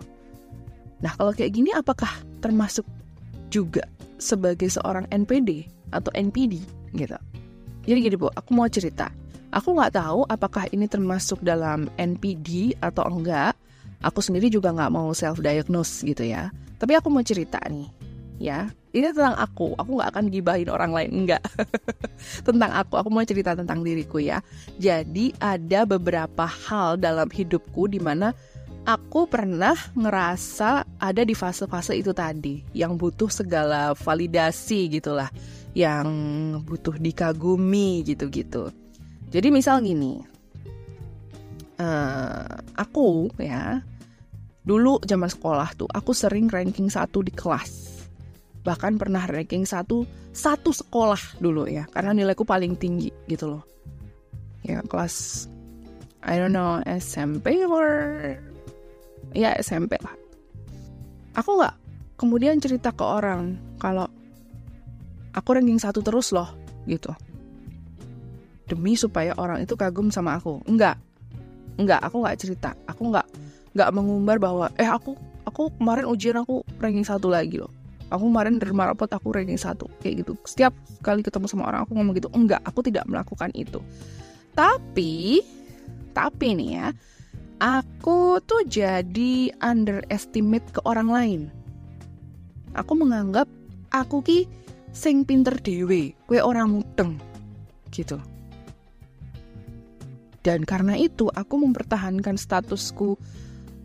Nah 0.99 1.12
kalau 1.14 1.30
kayak 1.30 1.52
gini 1.54 1.70
apakah 1.76 2.11
termasuk 2.42 2.82
juga 3.52 3.85
sebagai 4.18 4.66
seorang 4.66 5.06
NPD 5.12 5.68
atau 5.92 6.11
NPD 6.16 6.58
gitu? 6.96 7.16
Jadi 7.87 7.99
gini 8.02 8.16
bu, 8.18 8.26
aku 8.35 8.50
mau 8.50 8.66
cerita. 8.66 9.12
Aku 9.54 9.78
nggak 9.78 9.94
tahu 9.94 10.26
apakah 10.26 10.66
ini 10.75 10.90
termasuk 10.90 11.38
dalam 11.44 11.87
NPD 11.96 12.75
atau 12.82 13.06
enggak. 13.06 13.54
Aku 14.06 14.22
sendiri 14.22 14.46
juga 14.46 14.70
nggak 14.70 14.92
mau 14.94 15.10
self-diagnose 15.10 16.06
gitu 16.06 16.22
ya. 16.22 16.54
Tapi 16.78 16.94
aku 16.94 17.10
mau 17.10 17.26
cerita 17.26 17.58
nih, 17.66 17.90
ya. 18.38 18.70
Ini 18.94 19.12
tentang 19.12 19.34
aku. 19.36 19.75
Aku 19.76 19.98
nggak 19.98 20.10
akan 20.14 20.25
gibahin 20.30 20.70
orang 20.70 20.94
lain, 20.94 21.10
enggak. 21.12 21.42
tentang 22.46 22.70
aku. 22.70 22.96
Aku 22.96 23.10
mau 23.10 23.26
cerita 23.26 23.52
tentang 23.52 23.82
diriku 23.82 24.22
ya. 24.22 24.40
Jadi 24.78 25.34
ada 25.42 25.84
beberapa 25.84 26.46
hal 26.46 26.96
dalam 26.96 27.28
hidupku 27.28 27.90
di 27.90 27.98
mana 27.98 28.32
aku 28.86 29.26
pernah 29.26 29.75
ngerasa 29.98 30.86
ada 31.02 31.22
di 31.26 31.34
fase-fase 31.34 31.98
itu 31.98 32.14
tadi 32.14 32.62
yang 32.72 32.94
butuh 32.94 33.28
segala 33.28 33.92
validasi 33.98 34.88
gitulah, 34.96 35.28
yang 35.75 36.06
butuh 36.62 36.94
dikagumi 36.96 38.06
gitu-gitu. 38.06 38.70
Jadi 39.28 39.50
misal 39.50 39.82
gini, 39.82 40.22
uh, 41.82 42.46
aku 42.78 43.28
ya 43.42 43.82
dulu 44.66 44.99
zaman 45.06 45.30
sekolah 45.30 45.78
tuh 45.78 45.87
aku 45.87 46.11
sering 46.11 46.50
ranking 46.50 46.90
satu 46.90 47.23
di 47.23 47.30
kelas. 47.30 48.02
Bahkan 48.66 48.99
pernah 48.99 49.23
ranking 49.23 49.62
satu 49.62 50.02
satu 50.35 50.75
sekolah 50.75 51.38
dulu 51.38 51.70
ya 51.70 51.87
karena 51.94 52.11
nilaiku 52.11 52.42
paling 52.42 52.75
tinggi 52.75 53.14
gitu 53.30 53.46
loh. 53.56 53.64
Ya 54.66 54.82
kelas 54.82 55.46
I 56.26 56.42
don't 56.42 56.50
know 56.50 56.82
SMP 56.82 57.62
or 57.62 57.88
ya 59.30 59.54
SMP 59.62 59.94
lah. 60.02 60.18
Aku 61.38 61.62
nggak 61.62 61.75
kemudian 62.18 62.58
cerita 62.58 62.90
ke 62.90 63.06
orang 63.06 63.54
kalau 63.78 64.11
aku 65.30 65.49
ranking 65.54 65.78
satu 65.78 66.02
terus 66.02 66.35
loh 66.35 66.50
gitu. 66.90 67.14
Demi 68.66 68.99
supaya 68.99 69.30
orang 69.38 69.62
itu 69.62 69.78
kagum 69.78 70.11
sama 70.11 70.42
aku. 70.42 70.58
Enggak 70.66 70.99
enggak 71.78 72.02
aku 72.02 72.26
nggak 72.26 72.38
cerita. 72.42 72.75
Aku 72.90 73.14
nggak 73.14 73.46
nggak 73.76 73.92
mengumbar 73.92 74.40
bahwa 74.40 74.73
eh 74.80 74.88
aku 74.88 75.14
aku 75.45 75.68
kemarin 75.76 76.09
ujian 76.09 76.40
aku 76.40 76.64
ranking 76.80 77.04
satu 77.04 77.28
lagi 77.28 77.61
loh. 77.61 77.71
Aku 78.09 78.30
kemarin 78.30 78.56
dari 78.56 78.73
rapot 78.73 79.11
aku 79.11 79.35
ranking 79.35 79.61
satu. 79.61 79.90
Kayak 80.00 80.25
gitu. 80.25 80.33
Setiap 80.49 80.73
kali 81.04 81.21
ketemu 81.21 81.47
sama 81.50 81.68
orang 81.68 81.85
aku 81.85 81.92
ngomong 81.92 82.14
gitu 82.16 82.33
enggak 82.33 82.64
aku 82.64 82.80
tidak 82.80 83.04
melakukan 83.04 83.52
itu. 83.52 83.85
Tapi 84.56 85.45
tapi 86.16 86.56
nih 86.56 86.71
ya 86.80 86.87
aku 87.61 88.40
tuh 88.40 88.64
jadi 88.64 89.52
underestimate 89.61 90.64
ke 90.73 90.80
orang 90.88 91.09
lain. 91.12 91.42
Aku 92.73 92.97
menganggap 92.97 93.49
aku 93.92 94.25
ki 94.25 94.38
sing 94.97 95.28
pinter 95.28 95.52
dewe 95.61 96.16
kue 96.25 96.40
orang 96.40 96.80
mudeng 96.80 97.21
gitu. 97.92 98.16
Dan 100.47 100.62
karena 100.62 100.95
itu 100.95 101.26
aku 101.35 101.59
mempertahankan 101.59 102.38
statusku 102.38 103.18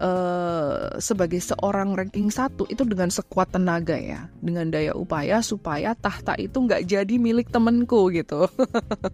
Uh, 0.02 0.98
sebagai 0.98 1.38
seorang 1.38 1.94
ranking 1.94 2.34
satu 2.34 2.66
itu 2.74 2.82
dengan 2.90 3.14
sekuat 3.14 3.54
tenaga 3.54 3.94
ya, 3.94 4.34
dengan 4.42 4.74
daya 4.74 4.98
upaya 4.98 5.46
supaya 5.46 5.94
tahta 5.94 6.34
itu 6.42 6.58
nggak 6.58 6.90
jadi 6.90 7.16
milik 7.22 7.54
temenku 7.54 8.10
gitu. 8.10 8.50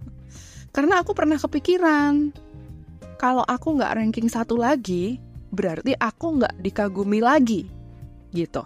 Karena 0.76 1.04
aku 1.04 1.12
pernah 1.12 1.36
kepikiran 1.36 2.32
kalau 3.20 3.44
aku 3.44 3.76
nggak 3.76 4.00
ranking 4.00 4.32
satu 4.32 4.56
lagi, 4.56 5.20
berarti 5.52 5.92
aku 6.00 6.40
nggak 6.40 6.56
dikagumi 6.64 7.20
lagi, 7.20 7.68
gitu. 8.32 8.64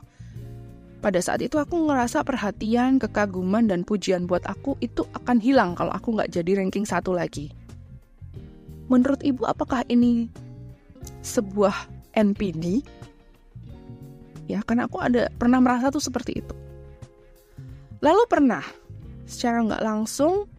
Pada 1.01 1.17
saat 1.17 1.41
itu 1.41 1.57
aku 1.57 1.89
ngerasa 1.89 2.21
perhatian, 2.21 3.01
kekaguman, 3.01 3.65
dan 3.65 3.81
pujian 3.81 4.29
buat 4.29 4.45
aku 4.45 4.77
itu 4.77 5.01
akan 5.17 5.41
hilang 5.41 5.73
kalau 5.73 5.89
aku 5.89 6.13
nggak 6.13 6.29
jadi 6.29 6.61
ranking 6.61 6.85
satu 6.85 7.17
lagi. 7.17 7.49
Menurut 8.91 9.23
ibu, 9.25 9.47
apakah 9.47 9.81
ini 9.89 10.29
sebuah 11.25 11.89
NPD 12.15 12.85
ya 14.51 14.59
karena 14.67 14.85
aku 14.85 14.99
ada 14.99 15.31
pernah 15.35 15.63
merasa 15.63 15.87
tuh 15.93 16.03
seperti 16.03 16.43
itu 16.43 16.55
lalu 18.03 18.23
pernah 18.27 18.65
secara 19.23 19.63
nggak 19.63 19.83
langsung 19.85 20.49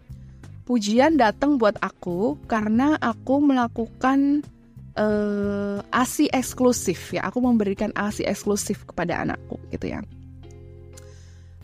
pujian 0.64 1.20
datang 1.20 1.60
buat 1.60 1.76
aku 1.82 2.40
karena 2.48 2.96
aku 3.02 3.42
melakukan 3.42 4.40
uh, 4.96 5.82
asi 5.92 6.32
eksklusif 6.32 7.12
ya 7.12 7.28
aku 7.28 7.42
memberikan 7.44 7.92
asi 7.98 8.24
eksklusif 8.24 8.86
kepada 8.88 9.20
anakku 9.20 9.60
gitu 9.74 9.92
ya 9.92 10.00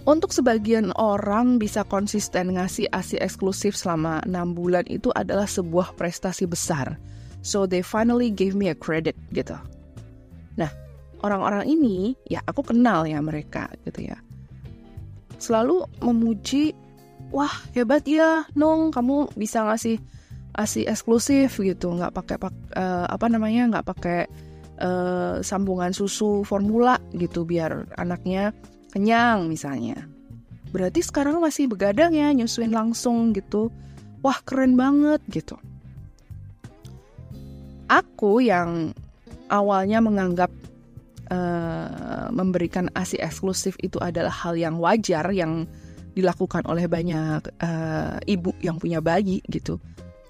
untuk 0.08 0.32
sebagian 0.32 0.88
orang 0.96 1.60
bisa 1.60 1.84
konsisten 1.84 2.56
ngasih 2.56 2.88
asi 2.96 3.20
eksklusif 3.20 3.76
selama 3.76 4.24
enam 4.24 4.56
bulan 4.56 4.88
itu 4.88 5.12
adalah 5.12 5.44
sebuah 5.44 6.00
prestasi 6.00 6.48
besar. 6.48 6.96
So 7.44 7.68
they 7.68 7.84
finally 7.84 8.32
gave 8.32 8.56
me 8.56 8.72
a 8.72 8.76
credit 8.76 9.12
gitu. 9.36 9.60
Nah, 10.58 10.70
orang-orang 11.22 11.70
ini 11.70 12.18
ya 12.26 12.42
aku 12.42 12.66
kenal 12.66 13.06
ya 13.06 13.22
mereka 13.22 13.70
gitu 13.86 14.10
ya. 14.10 14.18
Selalu 15.38 15.86
memuji, 16.02 16.74
wah 17.30 17.52
hebat 17.72 18.02
ya, 18.04 18.42
Nong, 18.58 18.90
kamu 18.90 19.30
bisa 19.38 19.62
ngasih 19.62 20.02
ngasih 20.58 20.90
eksklusif 20.90 21.62
gitu, 21.62 21.94
nggak 21.94 22.10
pakai 22.10 22.36
pak, 22.42 22.54
uh, 22.74 23.06
apa 23.06 23.30
namanya, 23.30 23.78
nggak 23.78 23.86
pakai 23.86 24.20
uh, 24.82 25.38
sambungan 25.38 25.94
susu 25.94 26.42
formula 26.42 26.98
gitu 27.14 27.46
biar 27.46 27.86
anaknya 27.94 28.50
kenyang 28.90 29.46
misalnya. 29.46 30.10
Berarti 30.74 31.00
sekarang 31.00 31.40
masih 31.40 31.70
begadang 31.70 32.12
ya 32.12 32.34
nyusuin 32.34 32.74
langsung 32.74 33.32
gitu. 33.32 33.72
Wah 34.20 34.42
keren 34.42 34.74
banget 34.74 35.22
gitu. 35.30 35.56
Aku 37.88 38.42
yang 38.42 38.92
awalnya 39.48 40.00
menganggap 40.00 40.52
uh, 41.32 42.28
memberikan 42.32 42.88
ASI 42.96 43.20
eksklusif 43.20 43.76
itu 43.80 44.00
adalah 44.00 44.32
hal 44.32 44.56
yang 44.56 44.80
wajar 44.80 45.28
yang 45.32 45.68
dilakukan 46.16 46.66
oleh 46.66 46.90
banyak 46.90 47.42
uh, 47.62 48.18
ibu 48.26 48.50
yang 48.64 48.80
punya 48.80 48.98
bayi 48.98 49.44
gitu. 49.46 49.78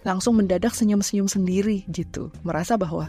Langsung 0.06 0.38
mendadak 0.38 0.74
senyum-senyum 0.74 1.26
sendiri 1.26 1.86
gitu. 1.88 2.30
Merasa 2.44 2.76
bahwa 2.76 3.08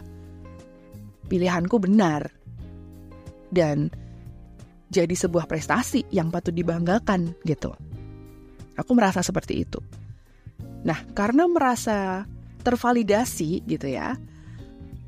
pilihanku 1.28 1.76
benar. 1.78 2.32
Dan 3.50 3.90
jadi 4.90 5.14
sebuah 5.14 5.46
prestasi 5.46 6.06
yang 6.10 6.30
patut 6.34 6.54
dibanggakan 6.54 7.34
gitu. 7.46 7.74
Aku 8.78 8.90
merasa 8.94 9.22
seperti 9.22 9.66
itu. 9.66 9.78
Nah 10.86 10.98
karena 11.12 11.44
merasa 11.46 12.24
tervalidasi 12.60 13.64
gitu 13.64 13.88
ya 13.88 14.16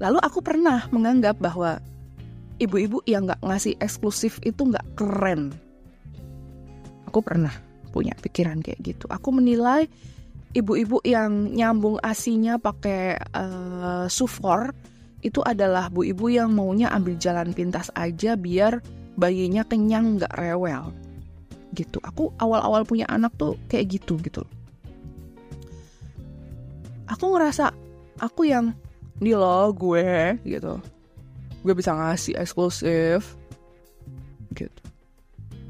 Lalu 0.02 0.18
aku 0.18 0.42
pernah 0.42 0.90
menganggap 0.90 1.38
bahwa 1.38 1.78
ibu-ibu 2.58 2.98
yang 3.06 3.30
nggak 3.30 3.38
ngasih 3.38 3.78
eksklusif 3.78 4.42
itu 4.42 4.66
nggak 4.66 4.98
keren. 4.98 5.54
Aku 7.06 7.22
pernah 7.22 7.54
punya 7.94 8.18
pikiran 8.18 8.58
kayak 8.58 8.82
gitu. 8.82 9.06
Aku 9.06 9.30
menilai 9.30 9.86
ibu-ibu 10.58 10.98
yang 11.06 11.54
nyambung 11.54 12.02
asinya 12.02 12.58
pakai 12.58 13.16
uh, 13.32 14.10
sufor 14.10 14.74
itu 15.22 15.38
adalah 15.40 15.86
bu 15.86 16.02
ibu 16.02 16.26
yang 16.28 16.50
maunya 16.50 16.90
ambil 16.90 17.14
jalan 17.16 17.54
pintas 17.54 17.88
aja 17.94 18.34
biar 18.34 18.82
bayinya 19.14 19.62
kenyang 19.62 20.18
nggak 20.18 20.34
rewel 20.34 20.90
gitu 21.72 22.02
aku 22.04 22.34
awal-awal 22.36 22.84
punya 22.84 23.08
anak 23.08 23.32
tuh 23.38 23.56
kayak 23.70 23.96
gitu 23.96 24.18
gitu 24.20 24.44
aku 27.08 27.24
ngerasa 27.32 27.72
aku 28.20 28.50
yang 28.50 28.76
ini 29.22 29.32
loh 29.38 29.70
gue 29.70 30.36
gitu. 30.42 30.82
Gue 31.62 31.74
bisa 31.78 31.94
ngasih 31.94 32.34
eksklusif. 32.42 33.38
Gitu. 34.52 34.82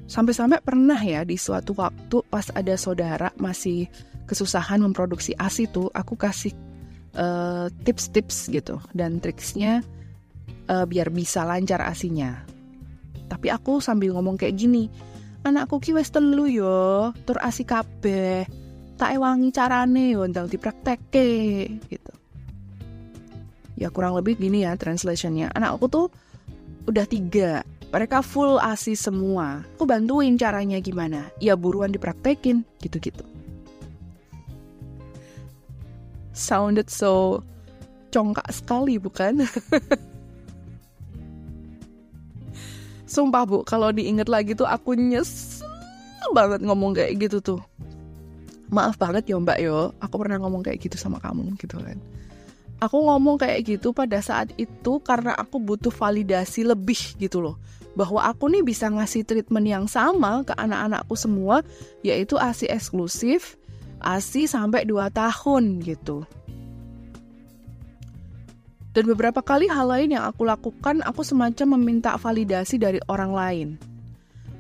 Sampai-sampai 0.08 0.64
pernah 0.64 0.98
ya 0.98 1.22
di 1.22 1.36
suatu 1.36 1.76
waktu 1.76 2.24
pas 2.32 2.48
ada 2.52 2.74
saudara 2.74 3.28
masih 3.36 3.86
kesusahan 4.24 4.80
memproduksi 4.80 5.36
asi 5.36 5.68
tuh 5.68 5.92
aku 5.92 6.16
kasih 6.16 6.52
eh, 7.16 7.68
tips-tips 7.84 8.48
gitu 8.48 8.80
dan 8.96 9.20
triksnya 9.20 9.84
uh, 10.72 10.88
biar 10.88 11.12
bisa 11.12 11.44
lancar 11.44 11.84
asinya 11.84 12.40
tapi 13.32 13.48
aku 13.48 13.80
sambil 13.80 14.12
ngomong 14.12 14.36
kayak 14.36 14.60
gini 14.60 14.92
anakku 15.48 15.80
ki 15.80 15.96
wes 15.96 16.12
telu 16.12 16.44
yo 16.44 17.16
tur 17.24 17.40
asi 17.40 17.64
kabeh. 17.64 18.44
Tak 19.00 19.18
ewangi 19.18 19.50
carane 19.50 20.14
yo 20.14 20.28
ndang 20.28 20.46
dipraktekke 20.46 21.26
gitu 21.90 22.12
ya 23.82 23.90
kurang 23.90 24.14
lebih 24.14 24.38
gini 24.38 24.62
ya 24.62 24.78
translationnya. 24.78 25.50
Anakku 25.58 25.90
tuh 25.90 26.06
udah 26.86 27.02
tiga. 27.10 27.66
Mereka 27.90 28.22
full 28.24 28.56
asi 28.62 28.94
semua. 28.96 29.66
Aku 29.76 29.84
bantuin 29.84 30.38
caranya 30.38 30.78
gimana. 30.80 31.28
Ya 31.42 31.58
buruan 31.58 31.90
dipraktekin 31.92 32.64
gitu-gitu. 32.80 33.26
Sounded 36.32 36.88
so 36.88 37.44
congkak 38.08 38.48
sekali 38.48 38.96
bukan? 38.96 39.44
Sumpah 43.12 43.44
bu 43.44 43.60
kalau 43.68 43.92
diinget 43.92 44.32
lagi 44.32 44.56
tuh 44.56 44.64
aku 44.64 44.96
nyesel 44.96 45.68
banget 46.32 46.64
ngomong 46.64 46.96
kayak 46.96 47.28
gitu 47.28 47.44
tuh. 47.44 47.60
Maaf 48.72 48.96
banget 48.96 49.28
ya 49.28 49.36
mbak 49.36 49.60
yo. 49.60 49.92
Aku 50.00 50.16
pernah 50.16 50.40
ngomong 50.40 50.64
kayak 50.64 50.80
gitu 50.80 50.96
sama 50.96 51.20
kamu 51.20 51.60
gitu 51.60 51.76
kan 51.76 52.00
aku 52.82 52.98
ngomong 52.98 53.38
kayak 53.38 53.62
gitu 53.62 53.94
pada 53.94 54.18
saat 54.18 54.50
itu 54.58 54.98
karena 55.06 55.38
aku 55.38 55.62
butuh 55.62 55.94
validasi 55.94 56.66
lebih 56.66 56.98
gitu 57.22 57.38
loh 57.38 57.56
bahwa 57.94 58.26
aku 58.26 58.50
nih 58.50 58.66
bisa 58.66 58.90
ngasih 58.90 59.22
treatment 59.22 59.68
yang 59.70 59.86
sama 59.86 60.42
ke 60.42 60.50
anak-anakku 60.58 61.14
semua 61.14 61.62
yaitu 62.02 62.34
ASI 62.34 62.66
eksklusif 62.66 63.54
ASI 64.02 64.50
sampai 64.50 64.82
2 64.82 64.98
tahun 65.14 65.78
gitu 65.78 66.26
dan 68.92 69.08
beberapa 69.08 69.40
kali 69.40 69.72
hal 69.72 69.88
lain 69.88 70.12
yang 70.12 70.28
aku 70.28 70.44
lakukan, 70.44 71.00
aku 71.00 71.24
semacam 71.24 71.80
meminta 71.80 72.12
validasi 72.20 72.76
dari 72.76 73.00
orang 73.08 73.32
lain. 73.32 73.68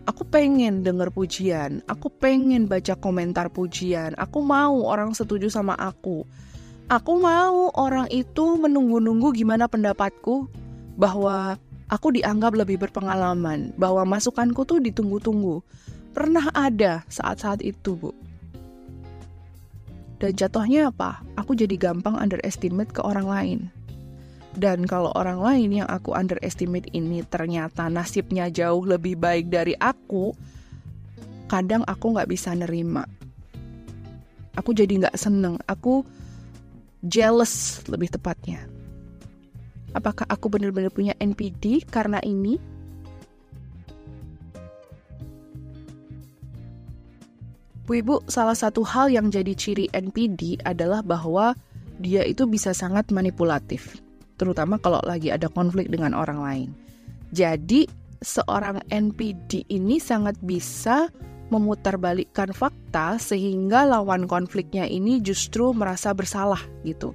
Aku 0.08 0.24
pengen 0.24 0.80
denger 0.80 1.12
pujian, 1.12 1.84
aku 1.84 2.08
pengen 2.08 2.64
baca 2.64 2.96
komentar 2.96 3.52
pujian, 3.52 4.16
aku 4.16 4.40
mau 4.40 4.88
orang 4.88 5.12
setuju 5.12 5.52
sama 5.52 5.76
aku. 5.76 6.24
Aku 6.92 7.16
mau 7.16 7.72
orang 7.72 8.04
itu 8.12 8.60
menunggu-nunggu 8.60 9.32
gimana 9.32 9.64
pendapatku, 9.64 10.44
bahwa 11.00 11.56
aku 11.88 12.12
dianggap 12.12 12.52
lebih 12.52 12.84
berpengalaman, 12.84 13.72
bahwa 13.80 14.04
masukanku 14.04 14.68
tuh 14.68 14.76
ditunggu-tunggu. 14.76 15.64
Pernah 16.12 16.52
ada 16.52 17.00
saat-saat 17.08 17.64
itu, 17.64 17.96
Bu. 17.96 18.12
Dan 20.20 20.36
jatuhnya 20.36 20.92
apa? 20.92 21.24
Aku 21.40 21.56
jadi 21.56 21.80
gampang 21.80 22.12
underestimate 22.12 22.92
ke 22.92 23.00
orang 23.00 23.24
lain. 23.24 23.60
Dan 24.52 24.84
kalau 24.84 25.16
orang 25.16 25.40
lain 25.40 25.72
yang 25.72 25.88
aku 25.88 26.12
underestimate 26.12 26.92
ini 26.92 27.24
ternyata 27.24 27.88
nasibnya 27.88 28.52
jauh 28.52 28.84
lebih 28.84 29.16
baik 29.16 29.48
dari 29.48 29.72
aku, 29.80 30.36
kadang 31.48 31.88
aku 31.88 32.12
nggak 32.12 32.28
bisa 32.28 32.52
nerima. 32.52 33.08
Aku 34.60 34.76
jadi 34.76 35.08
nggak 35.08 35.16
seneng, 35.16 35.56
aku 35.64 36.04
jealous 37.06 37.82
lebih 37.90 38.10
tepatnya. 38.14 38.64
Apakah 39.92 40.24
aku 40.30 40.48
benar-benar 40.48 40.88
punya 40.88 41.12
NPD 41.20 41.84
karena 41.90 42.22
ini? 42.24 42.56
Bu 47.82 47.98
Ibu, 47.98 48.24
salah 48.30 48.56
satu 48.56 48.86
hal 48.86 49.12
yang 49.12 49.28
jadi 49.28 49.52
ciri 49.52 49.90
NPD 49.92 50.62
adalah 50.64 51.04
bahwa 51.04 51.52
dia 52.00 52.24
itu 52.24 52.48
bisa 52.48 52.72
sangat 52.72 53.10
manipulatif 53.12 54.00
terutama 54.42 54.74
kalau 54.82 54.98
lagi 55.06 55.30
ada 55.30 55.46
konflik 55.46 55.86
dengan 55.86 56.18
orang 56.18 56.42
lain. 56.42 56.68
Jadi, 57.30 57.86
seorang 58.18 58.82
NPD 58.90 59.70
ini 59.70 60.02
sangat 60.02 60.34
bisa 60.42 61.06
memutarbalikkan 61.52 62.56
fakta 62.56 63.20
sehingga 63.20 63.84
lawan 63.84 64.24
konfliknya 64.24 64.88
ini 64.88 65.20
justru 65.20 65.76
merasa 65.76 66.16
bersalah 66.16 66.64
gitu. 66.88 67.12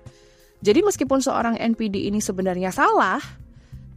Jadi 0.61 0.85
meskipun 0.85 1.21
seorang 1.21 1.57
NPD 1.57 2.09
ini 2.09 2.21
sebenarnya 2.21 2.69
salah, 2.69 3.21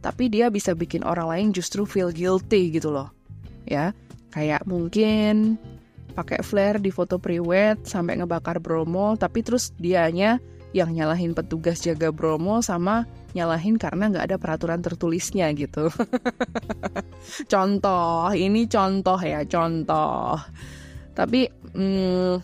tapi 0.01 0.29
dia 0.29 0.49
bisa 0.49 0.73
bikin 0.73 1.05
orang 1.05 1.29
lain 1.29 1.47
justru 1.53 1.85
feel 1.85 2.09
guilty 2.09 2.73
gitu 2.73 2.89
loh. 2.89 3.13
Ya, 3.65 3.93
kayak 4.33 4.65
mungkin 4.65 5.61
pakai 6.11 6.43
flare 6.43 6.81
di 6.81 6.91
foto 6.91 7.21
priwet 7.21 7.85
sampai 7.85 8.19
ngebakar 8.19 8.57
Bromo, 8.59 9.15
tapi 9.15 9.45
terus 9.45 9.71
dianya 9.77 10.41
yang 10.71 10.95
nyalahin 10.95 11.35
petugas 11.35 11.83
jaga 11.83 12.15
Bromo 12.15 12.63
sama 12.63 13.03
nyalahin 13.31 13.75
karena 13.75 14.11
nggak 14.11 14.25
ada 14.31 14.37
peraturan 14.39 14.79
tertulisnya 14.79 15.51
gitu. 15.55 15.91
contoh, 17.53 18.31
ini 18.31 18.67
contoh 18.67 19.19
ya, 19.19 19.43
contoh. 19.47 20.39
Tapi 21.11 21.47
hmm, 21.75 22.35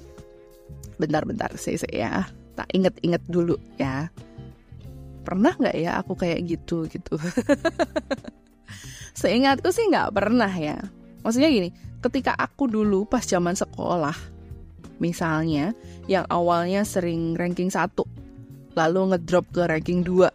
bentar-bentar 1.00 1.56
sih 1.56 1.80
ya, 1.92 2.28
tak 2.56 2.68
inget-inget 2.76 3.24
dulu 3.28 3.56
ya. 3.80 4.12
Pernah 5.24 5.56
nggak 5.60 5.76
ya 5.76 6.00
aku 6.00 6.16
kayak 6.16 6.44
gitu 6.48 6.88
gitu? 6.88 7.20
Seingatku 9.20 9.72
sih 9.72 9.88
nggak 9.88 10.12
pernah 10.16 10.52
ya. 10.52 10.80
Maksudnya 11.24 11.52
gini, 11.52 11.72
ketika 12.00 12.32
aku 12.36 12.72
dulu 12.72 13.04
pas 13.04 13.24
zaman 13.24 13.56
sekolah, 13.56 14.16
misalnya 14.98 15.74
yang 16.06 16.26
awalnya 16.30 16.82
sering 16.86 17.38
ranking 17.38 17.70
1 17.70 17.90
lalu 18.78 19.14
ngedrop 19.14 19.46
ke 19.50 19.66
ranking 19.66 20.06
2 20.06 20.30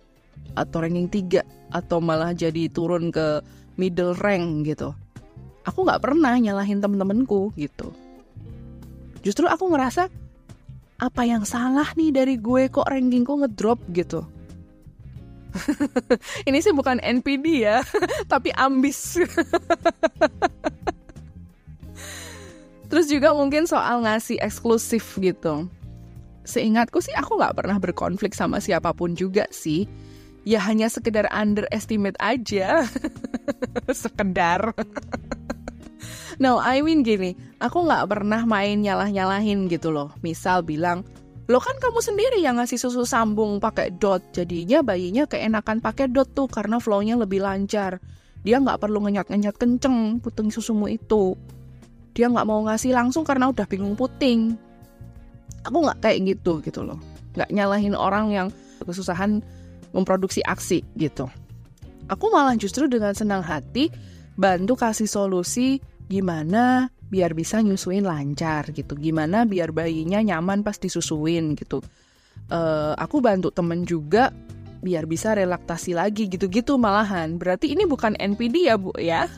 atau 0.59 0.79
ranking 0.83 1.09
3 1.09 1.43
atau 1.73 1.99
malah 2.03 2.37
jadi 2.37 2.69
turun 2.69 3.09
ke 3.09 3.41
middle 3.81 4.13
rank 4.21 4.69
gitu. 4.69 4.93
Aku 5.65 5.87
nggak 5.87 6.03
pernah 6.03 6.35
nyalahin 6.37 6.83
temen-temenku 6.83 7.55
gitu. 7.55 7.95
Justru 9.23 9.47
aku 9.47 9.71
ngerasa 9.71 10.11
apa 10.99 11.23
yang 11.27 11.47
salah 11.47 11.87
nih 11.95 12.11
dari 12.15 12.35
gue 12.39 12.71
kok 12.71 12.87
rankingku 12.87 13.43
ngedrop 13.43 13.79
gitu. 13.95 14.27
Ini 16.49 16.59
sih 16.65 16.73
bukan 16.75 16.99
NPD 16.99 17.67
ya, 17.67 17.85
tapi 18.33 18.51
ambis. 18.55 19.19
Terus 22.93 23.09
juga 23.09 23.33
mungkin 23.33 23.65
soal 23.65 24.05
ngasih 24.05 24.37
eksklusif 24.45 25.17
gitu 25.17 25.73
seingatku 26.43 26.99
sih 26.99 27.15
aku 27.15 27.39
nggak 27.39 27.55
pernah 27.63 27.79
berkonflik 27.79 28.35
sama 28.35 28.59
siapa 28.59 28.91
pun 28.95 29.15
juga 29.15 29.47
sih. 29.51 29.87
Ya 30.43 30.59
hanya 30.59 30.91
sekedar 30.91 31.31
underestimate 31.31 32.19
aja. 32.19 32.83
sekedar. 34.03 34.75
no, 36.43 36.59
I 36.59 36.83
mean 36.83 37.07
gini, 37.07 37.39
aku 37.63 37.87
nggak 37.87 38.11
pernah 38.11 38.43
main 38.43 38.83
nyalah-nyalahin 38.83 39.71
gitu 39.71 39.95
loh. 39.95 40.11
Misal 40.27 40.67
bilang, 40.67 41.07
lo 41.47 41.63
kan 41.63 41.79
kamu 41.79 42.03
sendiri 42.03 42.39
yang 42.43 42.59
ngasih 42.59 42.75
susu 42.75 43.07
sambung 43.07 43.63
pakai 43.63 43.95
dot, 44.03 44.35
jadinya 44.35 44.83
bayinya 44.83 45.31
keenakan 45.31 45.79
pakai 45.79 46.11
dot 46.11 46.35
tuh 46.35 46.51
karena 46.51 46.83
flownya 46.83 47.15
lebih 47.15 47.39
lancar. 47.39 48.03
Dia 48.43 48.59
nggak 48.59 48.83
perlu 48.83 48.99
ngenyat-ngenyat 49.07 49.55
kenceng 49.55 50.19
puting 50.19 50.51
susumu 50.51 50.91
itu. 50.91 51.39
Dia 52.13 52.29
nggak 52.29 52.47
mau 52.49 52.61
ngasih 52.69 52.93
langsung 52.93 53.25
karena 53.25 53.49
udah 53.49 53.65
bingung 53.65 53.97
puting. 53.97 54.57
Aku 55.65 55.79
nggak 55.81 56.05
kayak 56.05 56.37
gitu 56.37 56.61
gitu 56.61 56.85
loh. 56.85 57.01
Nggak 57.37 57.51
nyalahin 57.53 57.97
orang 57.97 58.33
yang 58.33 58.49
kesusahan 58.85 59.41
memproduksi 59.97 60.45
aksi 60.45 60.85
gitu. 60.99 61.29
Aku 62.11 62.29
malah 62.29 62.59
justru 62.59 62.91
dengan 62.91 63.15
senang 63.17 63.41
hati 63.41 63.89
bantu 64.37 64.75
kasih 64.77 65.07
solusi 65.07 65.79
gimana 66.11 66.91
biar 67.13 67.37
bisa 67.37 67.61
nyusuin 67.61 68.05
lancar 68.05 68.73
gitu. 68.73 68.97
Gimana 68.97 69.45
biar 69.45 69.73
bayinya 69.73 70.21
nyaman 70.21 70.65
pas 70.65 70.77
disusuin 70.77 71.57
gitu. 71.57 71.81
Uh, 72.49 72.93
aku 72.97 73.21
bantu 73.21 73.53
temen 73.53 73.85
juga 73.85 74.33
biar 74.83 75.07
bisa 75.07 75.33
relaktasi 75.33 75.95
lagi 75.95 76.27
gitu-gitu 76.27 76.77
malahan. 76.77 77.39
Berarti 77.39 77.71
ini 77.73 77.87
bukan 77.87 78.19
NPD 78.19 78.67
ya 78.67 78.77
bu 78.77 78.91
ya 78.99 79.31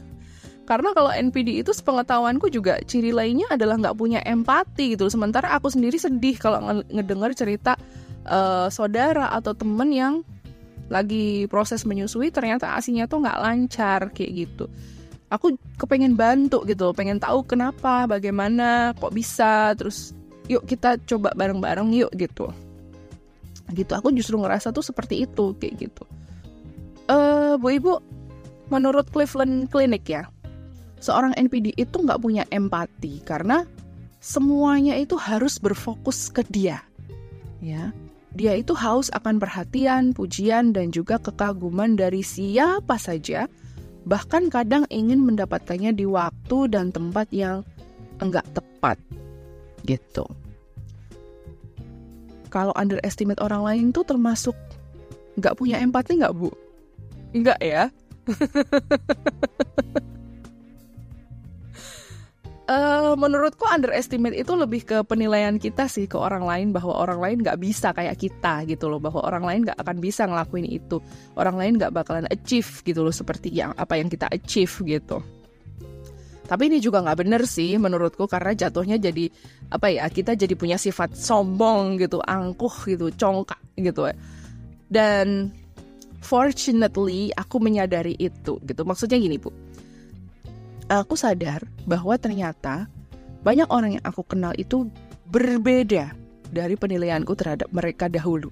karena 0.65 0.97
kalau 0.97 1.13
NPD 1.13 1.61
itu 1.61 1.77
sepengetahuanku 1.77 2.49
juga 2.49 2.81
ciri 2.89 3.13
lainnya 3.13 3.45
adalah 3.53 3.77
nggak 3.77 3.97
punya 4.01 4.21
empati 4.25 4.97
gitu. 4.97 5.13
Sementara 5.13 5.53
aku 5.53 5.69
sendiri 5.69 6.01
sedih 6.01 6.41
kalau 6.41 6.81
ngedengar 6.89 7.37
cerita 7.37 7.77
uh, 8.25 8.73
saudara 8.73 9.29
atau 9.37 9.53
temen 9.53 9.93
yang 9.93 10.15
lagi 10.89 11.45
proses 11.49 11.85
menyusui 11.85 12.33
ternyata 12.33 12.77
asinya 12.77 13.05
tuh 13.05 13.25
nggak 13.25 13.41
lancar 13.41 14.01
kayak 14.13 14.49
gitu. 14.49 14.65
Aku 15.33 15.57
kepengen 15.81 16.17
bantu 16.17 16.65
gitu, 16.69 16.93
pengen 16.97 17.19
tahu 17.19 17.43
kenapa, 17.45 18.07
bagaimana, 18.07 18.95
kok 18.95 19.11
bisa, 19.11 19.73
terus 19.75 20.15
yuk 20.47 20.63
kita 20.69 21.01
coba 21.09 21.33
bareng-bareng 21.35 21.91
yuk 21.91 22.13
gitu. 22.15 22.53
Gitu, 23.73 23.93
aku 23.93 24.13
justru 24.13 24.37
ngerasa 24.37 24.71
tuh 24.71 24.85
seperti 24.85 25.25
itu 25.25 25.57
kayak 25.57 25.89
gitu. 25.89 26.05
Eh, 27.09 27.17
uh, 27.17 27.55
Bu 27.59 27.73
Ibu, 27.73 27.93
menurut 28.71 29.09
Cleveland 29.11 29.73
Clinic 29.73 30.05
ya, 30.07 30.29
seorang 31.05 31.37
NPD 31.37 31.77
itu 31.77 32.01
nggak 32.01 32.25
punya 32.25 32.49
empati 32.49 33.21
karena 33.29 33.69
semuanya 34.25 34.97
itu 34.97 35.21
harus 35.21 35.61
berfokus 35.61 36.33
ke 36.33 36.41
dia. 36.49 36.81
Ya, 37.61 37.93
dia 38.33 38.57
itu 38.57 38.73
haus 38.73 39.13
akan 39.13 39.37
perhatian, 39.37 40.17
pujian, 40.17 40.73
dan 40.73 40.89
juga 40.89 41.21
kekaguman 41.21 42.01
dari 42.01 42.25
siapa 42.25 42.97
saja, 42.97 43.45
bahkan 44.09 44.49
kadang 44.49 44.89
ingin 44.89 45.21
mendapatkannya 45.21 45.93
di 45.93 46.09
waktu 46.09 46.73
dan 46.73 46.89
tempat 46.89 47.29
yang 47.37 47.61
enggak 48.25 48.49
tepat. 48.57 48.97
Gitu. 49.85 50.25
Kalau 52.49 52.73
underestimate 52.81 53.45
orang 53.45 53.63
lain 53.67 53.85
tuh 53.93 54.09
termasuk 54.09 54.57
nggak 55.37 55.57
punya 55.61 55.85
empati 55.85 56.17
nggak, 56.17 56.33
Bu? 56.33 56.49
Enggak 57.37 57.61
ya? 57.61 57.93
menurutku 63.25 63.65
underestimate 63.65 64.37
itu 64.37 64.53
lebih 64.53 64.85
ke 64.85 65.01
penilaian 65.09 65.57
kita 65.57 65.89
sih 65.89 66.05
ke 66.05 66.21
orang 66.21 66.45
lain 66.45 66.69
bahwa 66.77 66.93
orang 66.93 67.17
lain 67.25 67.37
nggak 67.41 67.57
bisa 67.57 67.97
kayak 67.97 68.21
kita 68.21 68.69
gitu 68.69 68.93
loh 68.93 69.01
bahwa 69.01 69.25
orang 69.25 69.45
lain 69.49 69.61
nggak 69.65 69.81
akan 69.81 69.97
bisa 69.97 70.29
ngelakuin 70.29 70.69
itu 70.69 71.01
orang 71.41 71.57
lain 71.57 71.81
nggak 71.81 71.97
bakalan 71.97 72.29
achieve 72.29 72.69
gitu 72.85 73.01
loh 73.01 73.15
seperti 73.17 73.49
yang 73.49 73.73
apa 73.81 73.97
yang 73.97 74.13
kita 74.13 74.29
achieve 74.29 74.77
gitu 74.85 75.25
Tapi 76.45 76.69
ini 76.69 76.77
juga 76.77 77.01
nggak 77.01 77.25
bener 77.25 77.43
sih 77.49 77.81
menurutku 77.81 78.29
karena 78.29 78.53
jatuhnya 78.53 79.01
jadi 79.01 79.33
apa 79.73 79.89
ya 79.89 80.05
kita 80.13 80.37
jadi 80.37 80.53
punya 80.53 80.77
sifat 80.77 81.17
sombong 81.17 81.97
gitu, 81.97 82.21
angkuh 82.21 82.85
gitu, 82.85 83.09
congkak 83.17 83.57
gitu. 83.81 84.13
Dan 84.93 85.49
fortunately 86.21 87.33
aku 87.33 87.57
menyadari 87.65 88.13
itu 88.21 88.61
gitu. 88.61 88.83
Maksudnya 88.85 89.17
gini 89.17 89.41
bu, 89.41 89.49
aku 90.93 91.17
sadar 91.17 91.65
bahwa 91.89 92.13
ternyata 92.21 92.93
banyak 93.45 93.69
orang 93.69 94.01
yang 94.01 94.05
aku 94.09 94.25
kenal 94.25 94.57
itu 94.57 94.89
berbeda 95.29 96.17
dari 96.49 96.75
penilaianku 96.75 97.37
terhadap 97.37 97.69
mereka 97.71 98.09
dahulu. 98.09 98.49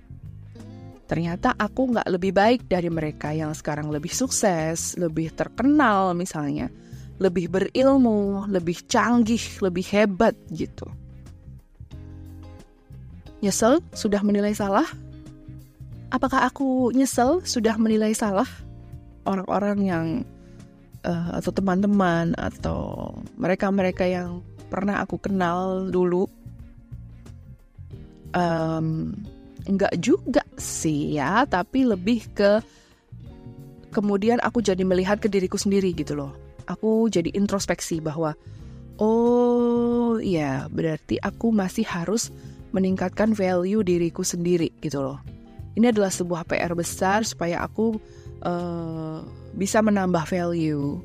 Ternyata 1.09 1.57
aku 1.57 1.97
nggak 1.97 2.09
lebih 2.09 2.33
baik 2.33 2.61
dari 2.69 2.89
mereka 2.89 3.33
yang 3.33 3.53
sekarang 3.57 3.89
lebih 3.89 4.13
sukses, 4.13 4.97
lebih 5.01 5.33
terkenal 5.33 6.13
misalnya 6.17 6.69
lebih 7.23 7.47
berilmu, 7.47 8.51
lebih 8.51 8.83
canggih, 8.91 9.43
lebih 9.63 9.87
hebat 9.95 10.35
gitu. 10.51 10.91
Nyesel 13.39 13.79
sudah 13.95 14.23
menilai 14.27 14.55
salah? 14.55 14.87
Apakah 16.11 16.47
aku 16.47 16.91
nyesel 16.95 17.43
sudah 17.47 17.79
menilai 17.79 18.13
salah 18.13 18.47
orang-orang 19.25 19.79
yang 19.83 20.07
uh, 21.07 21.39
atau 21.41 21.51
teman-teman 21.55 22.35
atau 22.37 23.15
mereka-mereka 23.39 24.05
yang 24.07 24.43
pernah 24.73 25.05
aku 25.05 25.21
kenal 25.21 25.93
dulu? 25.93 26.25
Um, 28.33 29.13
enggak 29.69 29.93
juga 30.01 30.41
sih 30.57 31.21
ya, 31.21 31.45
tapi 31.45 31.85
lebih 31.85 32.33
ke 32.33 32.65
kemudian 33.93 34.41
aku 34.41 34.65
jadi 34.65 34.81
melihat 34.89 35.21
ke 35.21 35.29
diriku 35.29 35.61
sendiri 35.61 35.93
gitu 35.93 36.17
loh 36.17 36.33
aku 36.67 37.11
jadi 37.11 37.31
introspeksi 37.35 37.99
bahwa 38.01 38.35
oh 39.01 40.19
iya 40.23 40.67
berarti 40.71 41.19
aku 41.19 41.51
masih 41.51 41.87
harus 41.87 42.31
meningkatkan 42.73 43.37
value 43.37 43.85
diriku 43.85 44.25
sendiri 44.25 44.73
gitu 44.81 45.05
loh. 45.05 45.19
Ini 45.77 45.93
adalah 45.93 46.13
sebuah 46.13 46.49
PR 46.49 46.73
besar 46.77 47.25
supaya 47.25 47.61
aku 47.65 47.97
uh, 48.45 49.21
bisa 49.57 49.81
menambah 49.85 50.25
value. 50.25 51.01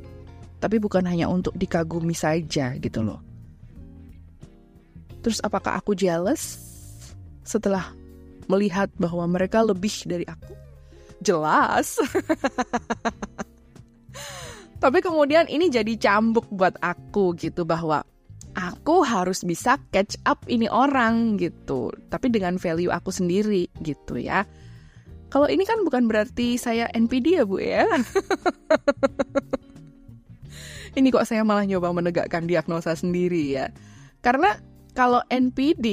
Tapi 0.58 0.80
bukan 0.80 1.04
hanya 1.08 1.28
untuk 1.28 1.56
dikagumi 1.56 2.16
saja 2.16 2.76
gitu 2.80 3.04
loh. 3.04 3.20
Terus 5.22 5.40
apakah 5.44 5.78
aku 5.80 5.96
jealous 5.98 6.60
setelah 7.48 7.94
melihat 8.48 8.92
bahwa 9.00 9.28
mereka 9.28 9.64
lebih 9.64 9.92
dari 10.08 10.26
aku? 10.28 10.54
Jelas. 11.22 11.98
Tapi 14.84 15.02
kemudian 15.02 15.50
ini 15.50 15.74
jadi 15.74 15.98
cambuk 15.98 16.46
buat 16.54 16.78
aku 16.86 17.34
gitu 17.34 17.66
bahwa 17.66 18.06
aku 18.54 19.02
harus 19.02 19.42
bisa 19.42 19.82
catch 19.90 20.22
up 20.26 20.46
ini 20.46 20.70
orang 20.70 21.42
gitu. 21.42 21.90
Tapi 22.14 22.30
dengan 22.30 22.62
value 22.62 22.94
aku 22.94 23.10
sendiri 23.10 23.66
gitu 23.82 24.22
ya. 24.22 24.46
Kalau 25.28 25.52
ini 25.52 25.68
kan 25.68 25.84
bukan 25.84 26.08
berarti 26.08 26.56
saya 26.56 26.88
NPD 26.96 27.42
ya 27.42 27.44
Bu 27.44 27.60
ya. 27.60 27.84
ini 30.98 31.12
kok 31.12 31.28
saya 31.28 31.44
malah 31.44 31.68
nyoba 31.68 31.92
menegakkan 31.94 32.50
diagnosa 32.50 32.98
sendiri 32.98 33.54
ya. 33.54 33.70
Karena 34.24 34.58
kalau 34.98 35.22
NPD 35.30 35.86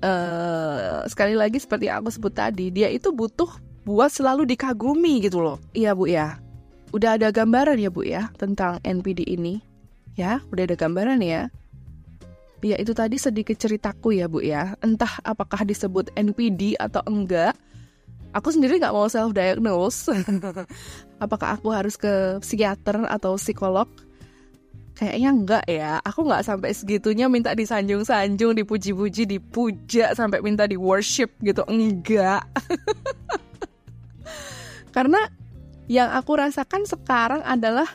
uh, 0.00 0.06
eh, 0.06 1.00
sekali 1.10 1.34
lagi 1.34 1.58
seperti 1.58 1.90
aku 1.90 2.06
sebut 2.14 2.30
tadi, 2.30 2.70
dia 2.70 2.86
itu 2.86 3.10
butuh 3.10 3.50
buat 3.82 4.14
selalu 4.14 4.46
dikagumi 4.46 5.26
gitu 5.26 5.42
loh. 5.42 5.58
Iya 5.74 5.98
Bu 5.98 6.06
ya 6.06 6.38
udah 6.92 7.16
ada 7.16 7.32
gambaran 7.32 7.80
ya 7.80 7.90
Bu 7.90 8.04
ya 8.04 8.28
tentang 8.36 8.78
NPD 8.84 9.24
ini? 9.26 9.58
Ya, 10.12 10.44
udah 10.52 10.68
ada 10.68 10.76
gambaran 10.76 11.24
ya? 11.24 11.48
Ya, 12.62 12.78
itu 12.78 12.94
tadi 12.94 13.18
sedikit 13.18 13.58
ceritaku 13.58 14.14
ya 14.14 14.28
Bu 14.28 14.44
ya. 14.44 14.76
Entah 14.84 15.18
apakah 15.24 15.64
disebut 15.64 16.12
NPD 16.14 16.78
atau 16.78 17.02
enggak. 17.08 17.56
Aku 18.32 18.52
sendiri 18.52 18.80
nggak 18.80 18.92
mau 18.92 19.08
self-diagnose. 19.08 20.12
apakah 21.24 21.58
aku 21.58 21.68
harus 21.72 21.96
ke 21.96 22.38
psikiater 22.44 23.08
atau 23.08 23.36
psikolog? 23.40 23.88
Kayaknya 25.02 25.30
enggak 25.34 25.64
ya. 25.66 25.98
Aku 26.06 26.22
nggak 26.22 26.46
sampai 26.46 26.70
segitunya 26.70 27.26
minta 27.26 27.50
disanjung-sanjung, 27.58 28.54
dipuji-puji, 28.54 29.26
dipuja, 29.26 30.14
sampai 30.14 30.38
minta 30.38 30.62
di 30.62 30.78
worship 30.78 31.34
gitu. 31.42 31.66
Enggak. 31.66 32.46
Karena 34.94 35.26
yang 35.90 36.14
aku 36.14 36.38
rasakan 36.38 36.86
sekarang 36.86 37.42
adalah 37.42 37.90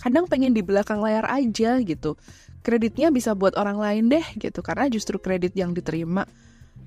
kadang 0.00 0.24
pengen 0.24 0.56
di 0.56 0.64
belakang 0.64 1.04
layar 1.04 1.28
aja 1.28 1.76
gitu. 1.84 2.16
Kreditnya 2.64 3.12
bisa 3.12 3.36
buat 3.36 3.52
orang 3.60 3.76
lain 3.76 4.08
deh 4.08 4.24
gitu 4.40 4.64
karena 4.64 4.88
justru 4.88 5.20
kredit 5.20 5.52
yang 5.54 5.76
diterima 5.76 6.24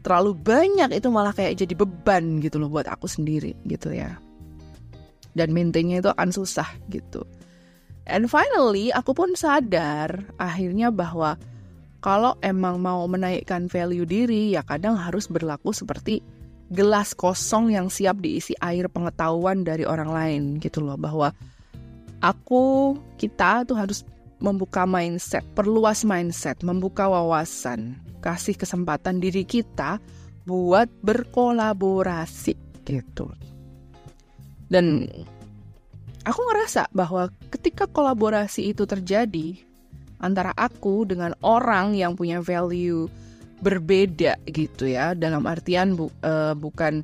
terlalu 0.02 0.34
banyak 0.34 0.98
itu 0.98 1.08
malah 1.14 1.32
kayak 1.32 1.62
jadi 1.62 1.78
beban 1.78 2.42
gitu 2.42 2.58
loh 2.58 2.74
buat 2.74 2.90
aku 2.90 3.06
sendiri 3.06 3.54
gitu 3.70 3.94
ya. 3.94 4.18
Dan 5.38 5.54
maintainnya 5.54 6.02
itu 6.02 6.10
akan 6.10 6.34
susah 6.34 6.68
gitu. 6.90 7.22
And 8.10 8.26
finally 8.26 8.90
aku 8.90 9.14
pun 9.14 9.38
sadar 9.38 10.26
akhirnya 10.42 10.90
bahwa 10.90 11.38
kalau 12.02 12.34
emang 12.42 12.82
mau 12.82 13.06
menaikkan 13.06 13.70
value 13.70 14.08
diri 14.08 14.56
ya 14.58 14.66
kadang 14.66 14.98
harus 14.98 15.30
berlaku 15.30 15.70
seperti 15.70 16.26
gelas 16.74 17.14
kosong 17.14 17.74
yang 17.74 17.90
siap 17.90 18.22
diisi 18.22 18.58
air 18.62 18.90
pengetahuan 18.90 19.62
dari 19.62 19.86
orang 19.86 20.10
lain 20.10 20.42
gitu 20.62 20.82
loh 20.82 20.98
bahwa 20.98 21.34
aku 22.22 22.96
kita 23.22 23.66
tuh 23.66 23.78
harus 23.78 24.06
membuka 24.40 24.88
mindset, 24.88 25.44
perluas 25.52 26.08
mindset, 26.08 26.64
membuka 26.64 27.12
wawasan, 27.12 28.00
kasih 28.24 28.56
kesempatan 28.56 29.20
diri 29.20 29.44
kita 29.44 30.00
buat 30.48 30.88
berkolaborasi 31.04 32.56
gitu. 32.88 33.28
Dan 34.72 35.12
aku 36.26 36.42
ngerasa 36.52 36.92
bahwa 36.92 37.32
ketika 37.54 37.88
kolaborasi 37.88 38.72
itu 38.74 38.84
terjadi 38.84 39.60
antara 40.20 40.52
aku 40.56 41.08
dengan 41.08 41.32
orang 41.46 41.96
yang 41.96 42.16
punya 42.16 42.44
value 42.44 43.08
berbeda 43.60 44.40
gitu 44.48 44.88
ya 44.88 45.12
dalam 45.16 45.44
artian 45.44 45.96
bu, 45.96 46.08
uh, 46.24 46.56
bukan 46.56 47.04